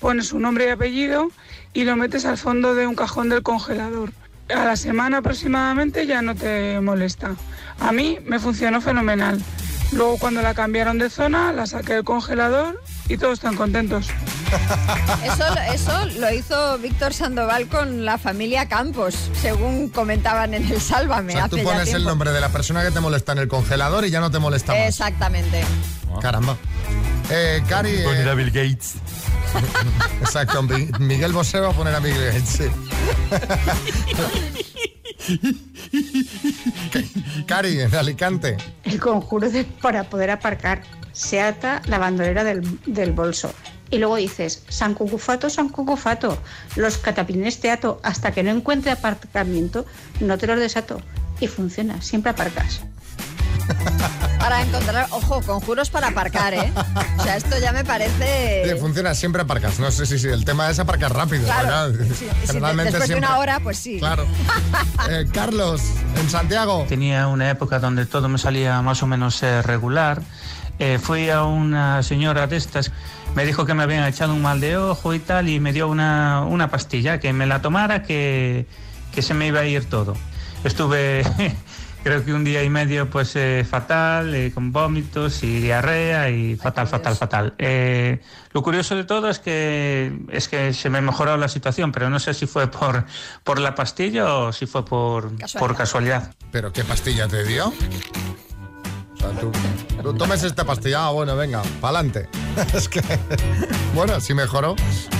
pones 0.00 0.28
su 0.28 0.38
nombre 0.38 0.66
y 0.66 0.70
apellido 0.70 1.30
y 1.72 1.84
lo 1.84 1.96
metes 1.96 2.24
al 2.24 2.38
fondo 2.38 2.74
de 2.74 2.86
un 2.86 2.94
cajón 2.94 3.28
del 3.28 3.42
congelador. 3.42 4.12
A 4.54 4.64
la 4.64 4.76
semana 4.76 5.18
aproximadamente 5.18 6.06
ya 6.06 6.22
no 6.22 6.34
te 6.34 6.80
molesta. 6.80 7.36
A 7.80 7.92
mí 7.92 8.18
me 8.24 8.38
funcionó 8.38 8.80
fenomenal. 8.80 9.40
Luego 9.92 10.18
cuando 10.18 10.42
la 10.42 10.54
cambiaron 10.54 10.98
de 10.98 11.10
zona, 11.10 11.52
la 11.52 11.66
saqué 11.66 11.94
del 11.94 12.04
congelador 12.04 12.80
y 13.12 13.16
todos 13.18 13.34
están 13.34 13.56
contentos. 13.56 14.06
Eso, 15.24 15.44
eso 15.72 16.06
lo 16.20 16.30
hizo 16.30 16.76
Víctor 16.78 17.14
Sandoval 17.14 17.68
con 17.68 18.04
la 18.04 18.18
familia 18.18 18.68
Campos, 18.68 19.14
según 19.40 19.88
comentaban 19.88 20.52
en 20.52 20.70
el 20.70 20.78
Sálvame. 20.80 21.32
O 21.32 21.36
sea, 21.36 21.44
hace 21.44 21.50
tú 21.50 21.56
ya 21.56 21.64
pones 21.64 21.94
el 21.94 22.04
nombre 22.04 22.32
de 22.32 22.40
la 22.40 22.50
persona 22.50 22.82
que 22.82 22.90
te 22.90 23.00
molesta 23.00 23.32
en 23.32 23.38
el 23.38 23.48
congelador 23.48 24.04
y 24.04 24.10
ya 24.10 24.20
no 24.20 24.30
te 24.30 24.38
molesta 24.38 24.74
más. 24.74 24.82
Exactamente. 24.88 25.64
Caramba. 26.20 26.56
Eh, 27.30 27.62
Cari. 27.66 27.90
eh, 27.90 28.02
Poner 28.04 28.28
a 28.28 28.34
Bill 28.34 28.50
Gates. 28.50 28.94
Exacto, 30.20 30.62
Mi- 30.62 30.90
Miguel 30.98 31.32
Bosé 31.32 31.60
va 31.60 31.70
a 31.70 31.72
poner 31.72 31.94
a 31.94 32.00
Miguel 32.00 32.32
Gates, 32.32 32.48
sí. 32.48 32.64
Cari, 37.46 37.80
en 37.80 37.94
Alicante. 37.94 38.56
El 38.92 39.00
conjuro 39.00 39.48
de- 39.50 39.64
para 39.64 40.04
poder 40.04 40.30
aparcar. 40.30 40.82
Se 41.12 41.40
ata 41.40 41.82
la 41.86 41.98
bandolera 41.98 42.44
del, 42.44 42.62
del 42.86 43.12
bolso. 43.12 43.52
Y 43.90 43.98
luego 43.98 44.16
dices, 44.16 44.64
San 44.68 44.94
Cucufato, 44.94 45.50
San 45.50 45.68
Cucufato, 45.68 46.38
los 46.76 46.96
catapines 46.96 47.60
te 47.60 47.70
ato 47.70 48.00
hasta 48.02 48.32
que 48.32 48.42
no 48.42 48.50
encuentre 48.50 48.90
aparcamiento, 48.92 49.84
no 50.20 50.38
te 50.38 50.46
los 50.46 50.58
desato. 50.58 51.00
Y 51.40 51.46
funciona, 51.48 52.00
siempre 52.00 52.30
aparcas. 52.30 52.80
Para 54.38 54.62
encontrar, 54.62 55.06
ojo, 55.10 55.40
conjuros 55.42 55.88
para 55.88 56.08
aparcar, 56.08 56.52
¿eh? 56.52 56.72
O 57.16 57.22
sea, 57.22 57.36
esto 57.36 57.58
ya 57.60 57.72
me 57.72 57.80
Sí, 57.80 57.86
parece... 57.86 58.76
funciona, 58.80 59.14
siempre 59.14 59.42
aparcas. 59.42 59.78
No 59.78 59.90
sé 59.92 60.04
si 60.04 60.18
si 60.18 60.28
el 60.28 60.44
tema 60.44 60.68
es 60.68 60.78
aparcar 60.80 61.14
rápido. 61.14 61.44
Claro, 61.44 61.92
¿verdad? 61.92 62.06
sí, 62.08 62.14
sí, 62.14 62.46
Generalmente 62.48 62.90
después 62.90 63.08
de 63.08 63.14
una 63.16 63.38
hora, 63.38 63.60
pues 63.60 63.78
sí. 63.78 63.98
Claro. 63.98 64.26
Eh, 65.10 65.26
Carlos, 65.32 65.82
en 66.16 66.30
Santiago. 66.30 66.84
Tenía 66.88 67.26
una 67.26 67.50
época 67.50 67.78
donde 67.80 68.06
todo 68.06 68.28
me 68.28 68.38
salía 68.38 68.80
más 68.82 69.02
o 69.02 69.06
menos 69.06 69.42
eh, 69.42 69.60
regular. 69.62 70.22
Eh, 70.78 70.98
fui 71.02 71.28
a 71.30 71.42
una 71.44 72.02
señora 72.02 72.46
de 72.46 72.56
estas, 72.56 72.92
me 73.34 73.44
dijo 73.44 73.66
que 73.66 73.74
me 73.74 73.82
habían 73.82 74.04
echado 74.04 74.32
un 74.32 74.42
mal 74.42 74.60
de 74.60 74.76
ojo 74.76 75.12
y 75.14 75.18
tal, 75.18 75.48
y 75.48 75.60
me 75.60 75.72
dio 75.72 75.88
una, 75.88 76.42
una 76.42 76.68
pastilla, 76.70 77.18
que 77.20 77.32
me 77.32 77.46
la 77.46 77.62
tomara, 77.62 78.02
que, 78.02 78.66
que 79.14 79.22
se 79.22 79.34
me 79.34 79.46
iba 79.48 79.60
a 79.60 79.64
ir 79.66 79.88
todo. 79.88 80.16
Estuve, 80.64 81.24
creo 82.02 82.24
que 82.24 82.32
un 82.32 82.44
día 82.44 82.62
y 82.62 82.70
medio, 82.70 83.08
pues 83.08 83.34
eh, 83.36 83.66
fatal, 83.68 84.34
eh, 84.34 84.52
con 84.52 84.72
vómitos 84.72 85.42
y 85.42 85.60
diarrea, 85.60 86.30
y 86.30 86.56
fatal, 86.56 86.88
fatal, 86.88 87.16
fatal. 87.16 87.54
Eh, 87.58 88.20
lo 88.52 88.62
curioso 88.62 88.96
de 88.96 89.04
todo 89.04 89.28
es 89.28 89.38
que, 89.38 90.12
es 90.30 90.48
que 90.48 90.72
se 90.72 90.90
me 90.90 91.00
mejoró 91.00 91.36
la 91.36 91.48
situación, 91.48 91.92
pero 91.92 92.10
no 92.10 92.18
sé 92.18 92.34
si 92.34 92.46
fue 92.46 92.70
por, 92.70 93.04
por 93.44 93.58
la 93.58 93.74
pastilla 93.74 94.34
o 94.34 94.52
si 94.52 94.66
fue 94.66 94.84
por 94.84 95.32
por 95.58 95.76
casualidad. 95.76 96.34
¿Pero 96.50 96.72
qué 96.72 96.84
pastilla 96.84 97.28
te 97.28 97.44
dio? 97.44 97.72
Sea, 99.22 99.40
tú, 99.40 99.52
tú 100.02 100.14
tomes 100.14 100.42
esta 100.42 100.64
pastilla, 100.64 101.06
ah, 101.06 101.10
bueno, 101.12 101.36
venga, 101.36 101.62
pa'lante. 101.80 102.28
es 102.74 102.88
que, 102.88 103.00
bueno, 103.94 104.20
si 104.20 104.34
mejoró. 104.34 104.74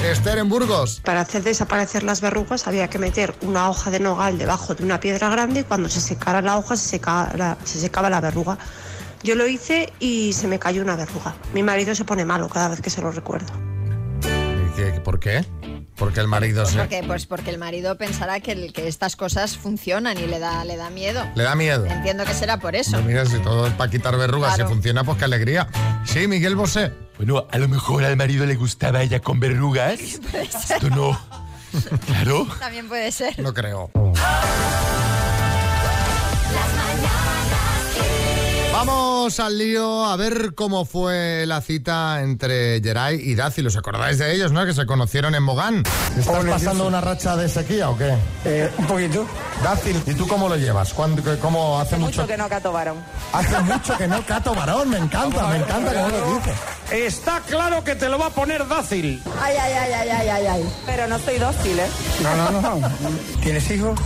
Esther 0.05 0.39
en 0.39 0.49
Burgos. 0.49 1.01
Para 1.05 1.21
hacer 1.21 1.43
desaparecer 1.45 2.03
las 2.03 2.21
verrugas 2.21 2.67
había 2.67 2.89
que 2.91 2.99
meter 2.99 3.35
una 3.43 3.71
hoja 3.71 3.91
de 3.91 4.01
nogal 4.01 4.39
debajo 4.39 4.75
de 4.75 4.85
una 4.85 4.99
piedra 5.01 5.29
grande 5.31 5.61
y 5.61 5.65
cuando 5.65 5.89
se 5.89 6.01
secara 6.01 6.43
la 6.43 6.59
hoja 6.59 6.77
se 6.77 6.89
secaba 6.89 7.33
la, 7.37 7.57
se 7.65 7.79
secaba 7.79 8.11
la 8.11 8.21
verruga. 8.21 8.59
Yo 9.23 9.37
lo 9.37 9.47
hice 9.47 9.93
y 10.01 10.33
se 10.33 10.49
me 10.49 10.59
cayó 10.59 10.83
una 10.83 10.97
verruga. 10.97 11.35
Mi 11.55 11.63
marido 11.63 11.95
se 11.95 12.05
pone 12.05 12.25
malo 12.25 12.49
cada 12.49 12.69
vez 12.69 12.81
que 12.81 12.91
se 12.91 13.01
lo 13.01 13.13
recuerdo. 13.13 13.53
¿Y 14.25 14.77
qué- 14.77 15.01
¿Por 15.01 15.21
qué? 15.21 15.47
Porque 15.97 16.21
el 16.21 16.27
marido 16.29 16.65
se... 16.67 16.79
Porque, 16.79 17.03
pues 17.07 17.27
porque 17.27 17.51
el 17.51 17.59
marido 17.59 17.97
pensará 17.97 18.41
que, 18.41 18.53
el- 18.53 18.73
que 18.73 18.89
estas 18.89 19.15
cosas 19.15 19.57
funcionan 19.57 20.19
y 20.19 20.27
le 20.27 20.39
da, 20.39 20.65
le 20.65 20.77
da 20.77 20.91
miedo. 20.91 21.23
Le 21.35 21.43
da 21.45 21.55
miedo. 21.55 21.87
Entiendo 21.87 22.25
que 22.25 22.35
será 22.35 22.59
por 22.59 22.75
eso. 22.75 22.93
Pues 22.93 23.05
mira, 23.05 23.27
si 23.27 23.39
todo 23.39 23.67
es 23.67 23.75
para 23.75 23.91
quitar 23.91 24.17
verrugas, 24.17 24.55
Claro. 24.55 24.69
si 24.69 24.75
funciona, 24.75 25.05
pues 25.05 25.19
qué 25.19 25.25
alegría. 25.25 25.69
Sí, 26.05 26.27
Miguel 26.27 26.57
Bosé. 26.57 26.93
Bueno, 27.19 27.47
a 27.51 27.59
lo 27.59 27.69
mejor 27.69 28.05
al 28.05 28.17
marido 28.17 28.47
le 28.47 28.57
gustaba 28.57 29.01
a 29.01 29.03
ella 29.03 29.21
con 29.21 29.39
verrugas. 29.39 30.01
Puede 30.31 30.47
ser. 30.51 30.77
Esto 30.79 30.91
no. 30.91 31.19
Claro. 32.07 32.47
También 32.59 32.87
puede 32.89 33.11
ser. 33.13 33.39
No 33.39 33.55
creo. 33.55 33.91
Vamos 38.85 39.39
al 39.39 39.59
lío 39.59 40.05
a 40.07 40.17
ver 40.17 40.57
cómo 40.57 40.85
fue 40.85 41.45
la 41.47 41.61
cita 41.61 42.21
entre 42.21 42.81
Geray 42.83 43.15
y 43.21 43.37
Dácil. 43.37 43.69
¿Os 43.69 43.77
acordáis 43.77 44.19
de 44.19 44.35
ellos, 44.35 44.51
no? 44.51 44.67
Que 44.67 44.75
se 44.75 44.87
conocieron 44.87 45.37
en 45.37 45.43
Mogán. 45.45 45.85
¿Estás 46.19 46.45
pasando 46.45 46.89
una 46.89 47.01
racha 47.01 47.37
de 47.37 47.49
sequía 47.49 47.91
o 47.91 47.97
qué? 47.97 48.13
un 48.77 48.87
poquito. 48.89 49.25
Dácil, 49.63 50.03
¿y 50.05 50.15
tú 50.15 50.27
cómo 50.27 50.49
lo 50.49 50.57
llevas? 50.57 50.93
¿Cuándo, 50.95 51.23
qué- 51.23 51.39
cómo 51.39 51.79
hace 51.79 51.97
mucho? 51.97 52.27
que 52.27 52.37
no 52.37 52.49
cato 52.49 52.73
varón. 52.73 52.97
Hace 53.33 53.57
mucho 53.61 53.97
que 53.97 54.09
no 54.09 54.21
cato 54.27 54.53
varón, 54.53 54.91
me 54.91 54.99
encanta, 54.99 55.47
me 55.47 55.59
encanta 55.59 55.95
cómo 55.95 56.09
lo 56.09 56.35
dices. 56.41 56.55
Está 56.91 57.39
claro 57.49 57.85
que 57.85 57.95
te 57.95 58.09
lo 58.09 58.19
va 58.19 58.27
a 58.27 58.31
poner 58.31 58.67
dócil. 58.67 59.23
Ay, 59.41 59.55
ay, 59.63 59.73
ay, 59.75 59.93
ay, 59.93 60.09
ay, 60.09 60.29
ay, 60.29 60.47
ay. 60.47 60.71
Pero 60.87 61.07
no 61.07 61.21
soy 61.21 61.39
dócil, 61.39 61.79
¿eh? 61.79 61.87
No, 62.21 62.51
no, 62.51 62.61
no. 62.81 62.89
¿Tienes 63.43 63.71
hijos? 63.71 63.97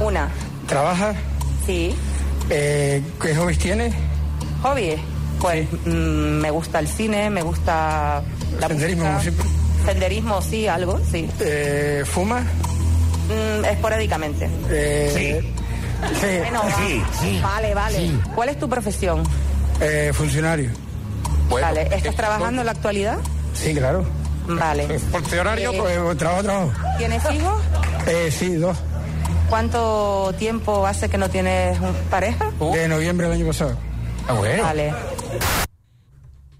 Una. 0.00 0.28
¿Trabajas? 0.66 1.14
Sí. 1.64 1.94
Eh, 2.50 3.02
¿Qué 3.22 3.34
hobbies 3.36 3.58
tienes? 3.60 3.94
Hobby. 4.62 4.96
Pues 5.40 5.68
mm, 5.84 5.88
me 6.40 6.50
gusta 6.50 6.78
el 6.78 6.88
cine, 6.88 7.28
me 7.30 7.42
gusta 7.42 8.22
la 8.60 8.68
Senderismo, 8.68 9.04
música. 9.04 9.20
siempre. 9.22 9.46
Senderismo, 9.84 10.42
sí, 10.42 10.66
algo, 10.66 11.00
sí. 11.10 11.28
Eh, 11.40 12.02
¿Fumas? 12.06 12.42
Mm, 12.44 13.64
esporádicamente. 13.66 14.48
Eh, 14.70 15.42
sí. 16.20 16.38
Bueno, 16.38 16.62
va. 16.62 17.48
Vale, 17.54 17.74
vale. 17.74 18.10
¿Cuál 18.34 18.48
es 18.50 18.58
tu 18.58 18.68
profesión? 18.68 19.22
Eh, 19.80 20.10
funcionario. 20.14 20.70
vale, 21.50 21.88
¿estás 21.94 22.14
trabajando 22.16 22.62
en 22.62 22.66
la 22.66 22.72
actualidad? 22.72 23.18
Sí, 23.54 23.74
claro. 23.74 24.04
Vale. 24.48 24.86
¿Por 25.10 25.22
qué 25.24 25.40
horario? 25.40 25.72
Eh, 25.72 25.98
Pues 26.02 26.16
trabajo, 26.18 26.42
trabajo. 26.42 26.72
¿Tienes 26.98 27.22
hijos? 27.32 27.62
Eh, 28.06 28.30
sí, 28.30 28.54
dos. 28.54 28.76
¿Cuánto 29.50 30.34
tiempo 30.38 30.86
hace 30.86 31.08
que 31.08 31.18
no 31.18 31.28
tienes 31.30 31.78
un- 31.80 31.94
pareja? 32.10 32.50
De 32.72 32.88
noviembre 32.88 33.26
del 33.28 33.36
año 33.40 33.46
pasado. 33.46 33.76
Ah, 34.28 34.32
bueno. 34.34 34.62
Vale. 34.64 35.65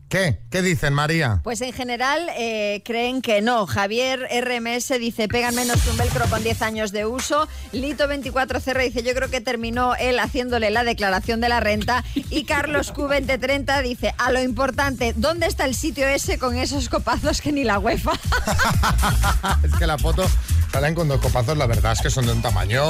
¿Qué? 0.08 0.38
¿Qué 0.50 0.62
dicen, 0.62 0.94
María? 0.94 1.40
Pues 1.42 1.60
en 1.62 1.72
general 1.72 2.20
eh, 2.36 2.80
creen 2.84 3.22
que 3.22 3.42
no. 3.42 3.66
Javier 3.66 4.28
RMS 4.30 4.88
dice, 5.00 5.26
pegan 5.26 5.54
menos 5.56 5.82
que 5.82 5.90
un 5.90 5.96
velcro 5.96 6.26
con 6.26 6.44
10 6.44 6.62
años 6.62 6.92
de 6.92 7.06
uso. 7.06 7.48
Lito24CR 7.72 8.84
dice, 8.84 9.02
yo 9.02 9.14
creo 9.14 9.28
que 9.30 9.40
terminó 9.40 9.96
él 9.96 10.20
haciéndole 10.20 10.70
la 10.70 10.84
declaración 10.84 11.40
de 11.40 11.48
la 11.48 11.58
renta. 11.58 12.04
Y 12.14 12.44
Carlos 12.44 12.94
Q2030 12.94 13.82
dice, 13.82 14.14
a 14.16 14.30
lo 14.30 14.40
importante, 14.40 15.12
¿dónde 15.16 15.46
está 15.46 15.64
el 15.64 15.74
sitio 15.74 16.06
ese 16.06 16.38
con 16.38 16.56
esos 16.56 16.88
copazos 16.88 17.40
que 17.40 17.50
ni 17.50 17.64
la 17.64 17.80
UEFA? 17.80 18.12
es 19.64 19.72
que 19.76 19.88
la 19.88 19.98
foto 19.98 20.24
salen 20.70 20.94
con 20.94 21.08
dos 21.08 21.20
copazos, 21.20 21.56
la 21.58 21.66
verdad 21.66 21.92
es 21.92 22.00
que 22.00 22.10
son 22.10 22.26
de 22.26 22.32
un 22.32 22.42
tamaño 22.42 22.82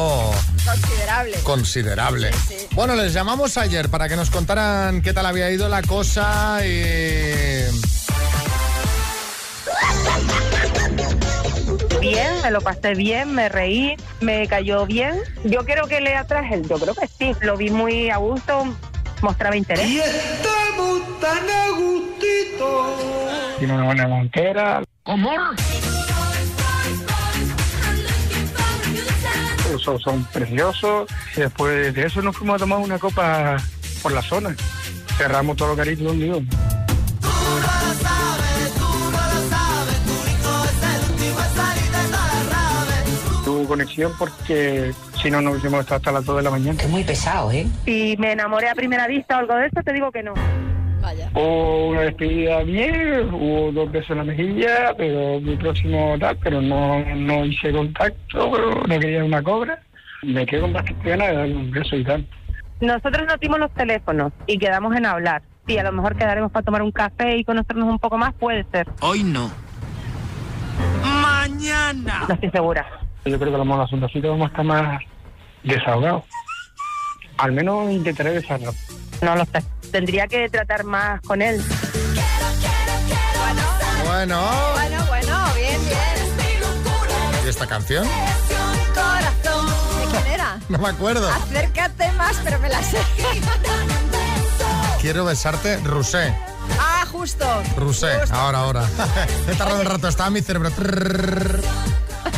Considerable. 0.65 1.37
considerable. 1.45 2.31
Bueno, 2.73 2.95
les 2.95 3.13
llamamos 3.15 3.57
ayer 3.57 3.89
para 3.89 4.09
que 4.09 4.17
nos 4.17 4.29
contaran 4.29 5.01
qué 5.01 5.15
tal 5.15 5.25
había 5.25 5.51
ido 5.51 5.69
la 5.69 5.81
cosa 5.83 6.61
y... 6.67 7.06
Bien, 12.01 12.41
me 12.43 12.51
lo 12.51 12.61
pasé 12.61 12.95
bien, 12.95 13.35
me 13.35 13.49
reí, 13.49 13.97
me 14.21 14.47
cayó 14.47 14.87
bien. 14.87 15.15
Yo 15.45 15.65
creo 15.65 15.89
que 15.89 16.01
le 16.01 16.15
atraje, 16.15 16.63
yo 16.63 16.79
creo 16.79 16.95
que 16.95 17.09
sí, 17.09 17.35
lo 17.41 17.57
vi 17.57 17.71
muy 17.71 18.11
a 18.11 18.19
gusto, 18.19 18.65
mostraba 19.23 19.57
interés. 19.57 19.89
Y 19.89 19.99
estamos 19.99 21.21
tan 21.21 21.51
a 21.51 21.71
gustito. 21.71 22.97
Tiene 23.59 23.75
una 23.75 23.85
buena 23.87 24.05
delantera. 24.05 24.83
¿Cómo? 25.03 25.31
Son, 29.83 29.99
son 29.99 30.25
preciosos. 30.27 31.11
Y 31.37 31.41
después 31.41 31.93
de 31.93 32.07
eso 32.07 32.23
nos 32.23 32.37
fuimos 32.37 32.57
a 32.57 32.59
tomar 32.59 32.79
una 32.79 32.99
copa 32.99 33.57
por 34.03 34.13
la 34.13 34.23
zona. 34.23 34.55
Cerramos 35.19 35.57
todo 35.57 35.69
lo 35.69 35.77
carito 35.77 36.11
un 36.11 36.47
conexión 43.67 44.13
porque 44.19 44.93
si 45.21 45.31
no, 45.31 45.41
nos 45.41 45.53
hubiésemos 45.53 45.81
estado 45.81 45.97
hasta 45.97 46.13
las 46.13 46.25
2 46.25 46.37
de 46.37 46.43
la 46.43 46.51
mañana. 46.51 46.83
Es 46.83 46.89
muy 46.89 47.05
pesado, 47.05 47.51
¿eh? 47.51 47.67
Si 47.85 48.17
me 48.19 48.33
enamoré 48.33 48.69
a 48.69 48.75
primera 48.75 49.07
vista 49.07 49.37
o 49.37 49.41
algo 49.41 49.55
de 49.55 49.67
eso, 49.67 49.83
te 49.85 49.93
digo 49.93 50.11
que 50.11 50.23
no. 50.23 50.35
Hubo 51.35 51.89
una 51.91 52.01
despedida 52.01 52.63
bien, 52.63 53.33
hubo 53.33 53.71
dos 53.71 53.93
besos 53.93 54.11
en 54.11 54.19
la 54.19 54.25
mejilla, 54.25 54.95
pero 54.97 55.41
mi 55.41 55.57
próximo 55.57 56.17
tal, 56.19 56.37
pero 56.39 56.61
no, 56.61 57.05
no 57.15 57.45
hice 57.45 57.71
contacto, 57.73 58.51
no 58.89 58.99
quería 58.99 59.25
una 59.25 59.43
cobra. 59.43 59.81
Me 60.23 60.45
quedo 60.47 60.63
con 60.63 60.73
bastante 60.73 61.09
ganas 61.09 61.29
de 61.29 61.37
darle 61.37 61.57
un 61.57 61.71
beso 61.71 61.97
y 61.97 62.05
tal. 62.05 62.27
Nosotros 62.81 63.27
no 63.27 63.37
dimos 63.37 63.59
los 63.59 63.73
teléfonos 63.75 64.33
y 64.47 64.59
quedamos 64.59 64.97
en 64.97 65.07
hablar. 65.07 65.43
Sí, 65.67 65.79
a 65.79 65.85
lo 65.85 65.93
mejor 65.93 66.17
quedaremos 66.17 66.51
para 66.51 66.65
tomar 66.65 66.83
un 66.83 66.93
café 66.93 67.37
y 67.37 67.45
conocernos 67.45 67.89
un 67.89 67.99
poco 67.99 68.19
más, 68.19 68.35
puede 68.35 68.65
ser. 68.73 68.89
Hoy 69.01 69.23
no. 69.23 69.51
Mañana. 71.03 72.25
No 72.29 72.35
estoy 72.35 72.51
segura. 72.51 72.87
Yo 73.27 73.39
creo 73.39 73.51
que 73.51 73.55
a 73.57 73.59
lo 73.59 73.65
mejor 73.65 73.81
la 73.83 73.89
sondacita 73.89 74.29
vamos 74.29 74.45
a 74.47 74.51
estar 74.51 74.65
más 74.65 75.03
desahogados. 75.65 76.25
Al 77.39 77.53
menos 77.53 77.91
intentaré 77.91 78.31
besarlo. 78.31 78.73
No 79.21 79.35
lo 79.35 79.45
sé. 79.45 79.63
Tendría 79.91 80.27
que 80.29 80.49
tratar 80.49 80.85
más 80.85 81.21
con 81.23 81.43
él. 81.43 81.61
Bueno, 84.07 84.41
Bueno, 84.75 85.05
bueno, 85.09 85.45
bien, 85.57 85.81
bien. 85.85 87.45
¿y 87.45 87.49
esta 87.49 87.67
canción? 87.67 88.07
Corazón. 88.95 89.67
¿De 89.67 90.07
quién 90.11 90.27
era? 90.35 90.59
No 90.69 90.79
me 90.79 90.89
acuerdo. 90.89 91.29
Acércate 91.31 92.11
más, 92.13 92.37
pero 92.45 92.59
me 92.61 92.69
la 92.69 92.83
sé. 92.83 92.99
Quiero 95.01 95.25
besarte, 95.25 95.77
Rusé. 95.79 96.35
ah, 96.81 97.05
justo. 97.11 97.45
Rusé, 97.77 98.09
ahora, 98.31 98.59
ahora. 98.61 98.85
He 99.49 99.55
tardado 99.55 99.81
un 99.81 99.87
rato, 99.87 100.09
estaba 100.09 100.31
mi 100.31 100.41
cerebro. 100.43 100.71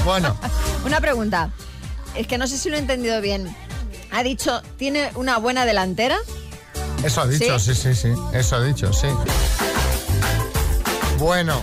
Bueno, 0.04 0.36
Una 0.84 1.00
pregunta. 1.00 1.50
Es 2.14 2.26
que 2.26 2.38
no 2.38 2.46
sé 2.46 2.58
si 2.58 2.70
lo 2.70 2.76
he 2.76 2.78
entendido 2.78 3.20
bien. 3.20 3.54
Ha 4.10 4.22
dicho, 4.22 4.62
¿tiene 4.76 5.10
una 5.14 5.38
buena 5.38 5.64
delantera? 5.66 6.16
Eso 7.04 7.20
ha 7.20 7.26
dicho, 7.26 7.58
sí, 7.58 7.74
sí, 7.74 7.94
sí. 7.94 8.12
Eso 8.32 8.56
ha 8.56 8.62
dicho, 8.62 8.92
sí. 8.92 9.08
Bueno, 11.18 11.62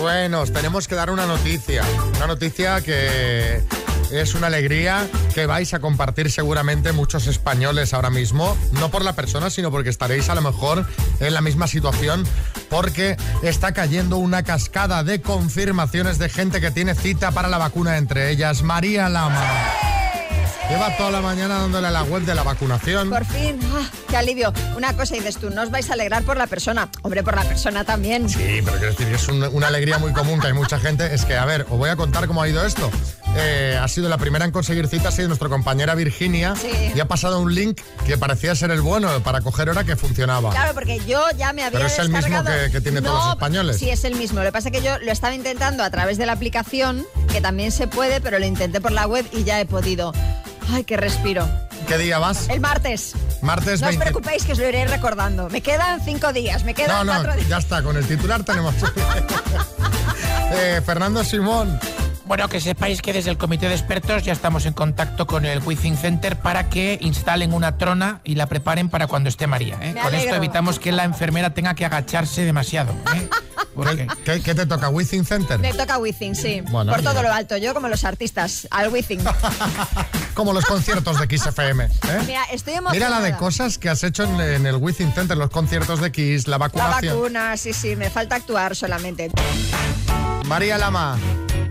bueno, 0.00 0.42
os 0.42 0.52
tenemos 0.52 0.86
que 0.86 0.94
dar 0.94 1.10
una 1.10 1.26
noticia. 1.26 1.82
Una 2.16 2.26
noticia 2.26 2.80
que 2.80 3.62
es 4.10 4.34
una 4.34 4.46
alegría 4.48 5.06
que 5.34 5.46
vais 5.46 5.74
a 5.74 5.80
compartir 5.80 6.30
seguramente 6.30 6.92
muchos 6.92 7.26
españoles 7.26 7.92
ahora 7.94 8.10
mismo. 8.10 8.56
No 8.72 8.90
por 8.90 9.04
la 9.04 9.14
persona, 9.14 9.50
sino 9.50 9.70
porque 9.70 9.90
estaréis 9.90 10.28
a 10.28 10.34
lo 10.34 10.40
mejor 10.42 10.86
en 11.20 11.34
la 11.34 11.40
misma 11.40 11.66
situación. 11.66 12.24
Porque 12.70 13.16
está 13.42 13.72
cayendo 13.72 14.16
una 14.16 14.42
cascada 14.42 15.04
de 15.04 15.20
confirmaciones 15.20 16.18
de 16.18 16.28
gente 16.28 16.60
que 16.60 16.70
tiene 16.70 16.94
cita 16.94 17.30
para 17.32 17.48
la 17.48 17.58
vacuna, 17.58 17.96
entre 17.96 18.30
ellas 18.30 18.62
María 18.62 19.08
Lama. 19.08 19.42
Lleva 20.70 20.94
toda 20.98 21.10
la 21.10 21.20
mañana 21.22 21.60
dándole 21.60 21.86
a 21.86 21.90
la 21.90 22.02
web 22.02 22.22
de 22.24 22.34
la 22.34 22.42
vacunación. 22.42 23.08
Por 23.08 23.24
fin, 23.24 23.58
ah, 23.72 23.88
qué 24.10 24.18
alivio. 24.18 24.52
Una 24.76 24.92
cosa 24.94 25.14
dices 25.14 25.38
tú, 25.38 25.48
no 25.48 25.62
os 25.62 25.70
vais 25.70 25.88
a 25.88 25.94
alegrar 25.94 26.24
por 26.24 26.36
la 26.36 26.46
persona. 26.46 26.90
Hombre, 27.00 27.22
por 27.22 27.34
la 27.36 27.44
persona 27.44 27.84
también. 27.84 28.28
Sí, 28.28 28.60
pero 28.62 28.76
quiero 28.76 28.90
decir 28.92 29.08
es 29.08 29.28
un- 29.28 29.44
una 29.44 29.68
alegría 29.68 29.96
muy 29.96 30.12
común 30.12 30.38
que 30.40 30.48
hay 30.48 30.52
mucha 30.52 30.78
gente. 30.78 31.14
Es 31.14 31.24
que, 31.24 31.38
a 31.38 31.46
ver, 31.46 31.62
os 31.70 31.78
voy 31.78 31.88
a 31.88 31.96
contar 31.96 32.26
cómo 32.26 32.42
ha 32.42 32.48
ido 32.50 32.62
esto. 32.66 32.90
Eh, 33.36 33.78
ha 33.80 33.86
sido 33.86 34.08
la 34.08 34.18
primera 34.18 34.44
en 34.44 34.50
conseguir 34.50 34.88
cita, 34.88 35.10
ha 35.10 35.12
sido 35.12 35.28
nuestra 35.28 35.48
compañera 35.48 35.94
Virginia. 35.94 36.54
Sí. 36.56 36.70
Y 36.94 36.98
ha 37.00 37.06
pasado 37.06 37.40
un 37.40 37.54
link 37.54 37.80
que 38.06 38.18
parecía 38.18 38.54
ser 38.54 38.70
el 38.72 38.80
bueno 38.80 39.22
para 39.22 39.40
coger 39.42 39.68
hora 39.70 39.84
que 39.84 39.94
funcionaba. 39.96 40.50
Claro, 40.50 40.74
porque 40.74 40.98
yo 41.06 41.22
ya 41.36 41.52
me 41.52 41.62
había 41.62 41.78
Pero 41.78 41.86
es 41.86 41.98
el 41.98 42.08
mismo 42.08 42.42
que- 42.42 42.70
que 42.72 42.80
tiene 42.80 43.00
todos 43.00 43.14
los 43.16 43.24
No, 43.26 43.32
españoles. 43.32 43.78
Sí, 43.78 43.90
es 43.90 44.02
el 44.04 44.16
mismo. 44.16 44.40
Lo 44.40 44.46
que 44.46 44.52
pasa 44.52 44.68
es 44.70 44.72
que 44.72 44.82
yo 44.82 44.98
lo 44.98 45.12
estaba 45.12 45.34
intentando 45.34 45.84
a 45.84 45.90
través 45.90 46.18
de 46.18 46.26
la 46.26 46.32
aplicación, 46.32 47.06
que 47.30 47.40
también 47.40 47.70
se 47.70 47.86
puede, 47.86 48.20
pero 48.20 48.38
lo 48.40 48.46
intenté 48.46 48.80
por 48.80 48.90
la 48.92 49.06
web 49.06 49.24
y 49.32 49.44
ya 49.44 49.60
he 49.60 49.66
podido. 49.66 50.12
Ay, 50.72 50.82
qué 50.84 50.96
respiro. 50.96 51.48
¿Qué 51.86 51.96
día 51.96 52.18
vas? 52.18 52.48
El 52.48 52.60
martes. 52.60 53.12
Martes 53.40 53.80
No 53.80 53.86
os 53.86 53.92
20. 53.96 54.04
preocupéis 54.04 54.44
que 54.44 54.52
os 54.52 54.58
lo 54.58 54.68
iré 54.68 54.84
recordando. 54.86 55.48
Me 55.48 55.62
quedan 55.62 56.00
cinco 56.04 56.32
días, 56.32 56.64
me 56.64 56.72
No, 56.72 56.76
quedan 56.76 57.06
no, 57.06 57.12
cuatro 57.14 57.34
días. 57.36 57.48
ya 57.48 57.58
está, 57.58 57.82
con 57.82 57.96
el 57.96 58.06
titular 58.06 58.42
tenemos. 58.42 58.74
Eh, 60.50 60.80
Fernando 60.84 61.22
Simón. 61.24 61.78
Bueno, 62.28 62.46
que 62.48 62.60
sepáis 62.60 63.00
que 63.00 63.14
desde 63.14 63.30
el 63.30 63.38
comité 63.38 63.68
de 63.68 63.74
expertos 63.74 64.22
ya 64.22 64.32
estamos 64.34 64.66
en 64.66 64.74
contacto 64.74 65.26
con 65.26 65.46
el 65.46 65.60
Withing 65.64 65.96
Center 65.96 66.36
para 66.36 66.68
que 66.68 66.98
instalen 67.00 67.54
una 67.54 67.78
trona 67.78 68.20
y 68.22 68.34
la 68.34 68.46
preparen 68.46 68.90
para 68.90 69.06
cuando 69.06 69.30
esté 69.30 69.46
María. 69.46 69.78
¿eh? 69.80 69.94
Con 70.02 70.14
esto 70.14 70.34
evitamos 70.34 70.78
que 70.78 70.92
la 70.92 71.04
enfermera 71.04 71.54
tenga 71.54 71.74
que 71.74 71.86
agacharse 71.86 72.44
demasiado. 72.44 72.92
¿eh? 73.16 73.28
¿Qué, 73.96 74.06
qué- 74.24 74.40
qué 74.42 74.54
te 74.54 74.66
toca? 74.66 74.88
¿Withing 74.90 75.24
Center? 75.24 75.58
Me 75.58 75.72
toca 75.72 75.98
Wizzing, 75.98 76.34
sí. 76.34 76.62
Bueno, 76.68 76.92
por 76.92 77.00
todo 77.02 77.22
lo 77.22 77.32
alto, 77.32 77.56
yo 77.56 77.72
como 77.74 77.88
los 77.88 78.04
artistas, 78.04 78.66
al 78.70 78.88
Wizzing. 78.92 79.20
Como 80.34 80.52
los 80.52 80.64
conciertos 80.66 81.18
de 81.18 81.36
XFM. 81.38 81.84
¿eh? 81.86 81.90
Mira, 82.26 82.44
estoy 82.52 82.74
Mira 82.92 83.08
la 83.08 83.20
de 83.20 83.34
cosas 83.36 83.76
que 83.76 83.88
has 83.88 84.04
hecho 84.04 84.22
en, 84.22 84.40
en 84.40 84.66
el 84.66 84.76
Withing 84.76 85.12
Center, 85.12 85.36
los 85.36 85.50
conciertos 85.50 86.00
de 86.00 86.12
Kiss, 86.12 86.46
la 86.46 86.52
La 86.52 86.58
vacunación. 86.58 87.16
vacuna, 87.16 87.56
sí, 87.56 87.72
sí, 87.72 87.96
me 87.96 88.08
falta 88.08 88.36
actuar 88.36 88.76
solamente. 88.76 89.32
María 90.44 90.78
Lama, 90.78 91.18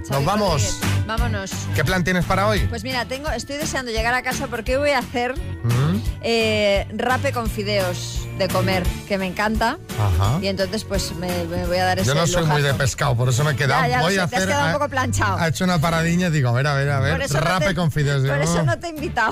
nos 0.10 0.26
vamos. 0.26 0.80
Vámonos. 1.06 1.52
¿Qué 1.74 1.86
plan 1.86 2.04
tienes 2.04 2.26
para 2.26 2.48
hoy? 2.48 2.60
Pues 2.68 2.84
mira, 2.84 3.06
tengo, 3.06 3.30
estoy 3.32 3.56
deseando 3.58 3.92
llegar 3.92 4.14
a 4.14 4.22
casa 4.24 4.48
porque 4.48 4.76
hoy 4.76 4.82
voy 4.82 4.90
a 4.92 5.00
hacer 5.00 5.36
¿Mm? 5.64 6.02
eh, 6.22 6.86
rape 6.94 7.32
con 7.32 7.50
fideos 7.50 8.28
de 8.38 8.48
comer, 8.50 8.84
que 9.08 9.18
me 9.18 9.26
encanta. 9.26 9.78
Ajá. 9.98 10.40
Y 10.42 10.48
entonces 10.48 10.84
pues 10.84 11.14
me, 11.16 11.28
me 11.46 11.66
voy 11.66 11.78
a 11.78 11.86
dar 11.86 12.00
ese 12.00 12.08
Yo 12.10 12.14
no 12.16 12.28
soy 12.28 12.46
muy 12.46 12.62
de 12.62 12.74
pescado, 12.74 13.16
por 13.16 13.30
eso 13.30 13.44
me 13.46 13.52
he 13.52 13.56
quedado. 13.56 13.84
Ya, 13.84 13.88
ya 13.90 13.98
lo 14.00 14.04
Voy 14.04 14.16
sé, 14.16 14.20
a 14.22 14.28
te 14.28 14.36
has 14.36 14.42
hacer. 14.42 14.50
quedado 14.50 14.64
un 14.66 14.70
ha- 14.70 14.74
poco 14.74 14.90
planchado. 14.90 15.38
Ha 15.40 15.48
hecho 15.48 15.64
una 15.64 15.80
paradiña 15.80 16.28
y 16.28 16.32
digo, 16.32 16.50
a 16.50 16.52
ver, 16.52 16.68
a 16.68 16.74
ver, 16.74 16.90
a 16.92 17.00
ver. 17.00 17.22
Eso 17.22 17.36
no 17.36 17.40
Rape 17.42 17.68
te- 17.68 17.76
con 17.76 17.90
fideos. 17.92 18.28
Por 18.28 18.42
eso 18.42 18.60
"Oh". 18.60 18.64
no 18.64 18.78
te 18.78 18.88
he 18.88 18.90
invitado. 18.90 19.32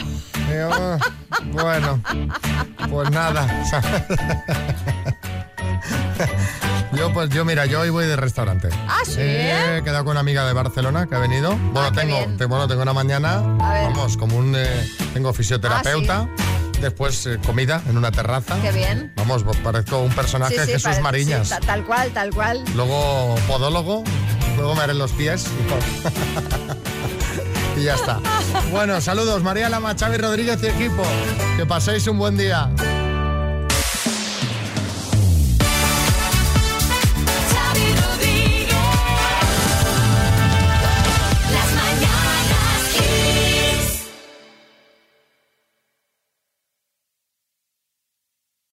Digo, 0.50 0.98
bueno, 1.52 2.02
pues 2.90 3.12
nada. 3.12 3.48
Yo, 6.98 7.12
pues 7.14 7.30
yo, 7.30 7.44
mira, 7.46 7.66
yo 7.66 7.82
hoy 7.82 7.90
voy 7.90 8.06
de 8.06 8.16
restaurante. 8.16 8.70
Ah, 8.88 9.00
¿sí? 9.06 9.16
He 9.20 9.82
quedado 9.84 10.04
con 10.06 10.12
una 10.12 10.22
amiga 10.22 10.46
de 10.46 10.54
Barcelona 10.54 11.08
que 11.08 11.16
ha 11.16 11.20
venido. 11.20 11.52
Bueno, 11.56 11.82
Ah, 11.82 11.92
qué 11.94 12.02
tengo, 12.02 12.38
te- 12.38 12.46
bueno, 12.46 12.68
tengo 12.68 12.82
una 12.84 12.94
mañana, 12.94 13.42
vamos, 13.42 14.16
como 14.18 14.38
un, 14.38 14.56
eh, 14.56 14.88
tengo 15.14 15.34
fisioterapeuta. 15.34 16.28
Después 16.82 17.26
eh, 17.26 17.40
comida 17.46 17.82
en 17.90 17.98
una 17.98 18.12
terraza. 18.12 18.58
Qué 18.62 18.72
bien. 18.72 19.12
Vamos, 19.16 19.44
pues 19.44 19.58
parezco 19.58 20.00
un 20.00 20.12
personaje 20.14 20.58
de 20.60 20.66
sí, 20.66 20.72
Jesús 20.74 21.00
Mariñas. 21.02 21.48
sí, 21.50 21.56
tal 21.66 21.84
cual, 21.86 22.12
tal 22.12 22.32
cual. 22.32 22.64
Luego 22.76 23.36
podólogo, 23.48 24.04
luego 24.58 24.76
me 24.76 24.82
haré 24.82 24.94
los 24.94 25.12
pies. 25.14 25.48
y 27.78 27.84
ya 27.84 27.96
está. 27.96 28.20
Bueno, 28.72 29.00
saludos 29.02 29.42
María 29.44 29.70
Lama, 29.70 29.96
Xavi 29.98 30.18
Rodríguez 30.18 30.60
y 30.64 30.68
equipo. 30.68 31.04
Que 31.58 31.66
paséis 31.66 32.08
un 32.08 32.18
buen 32.18 32.38
día. 32.38 32.70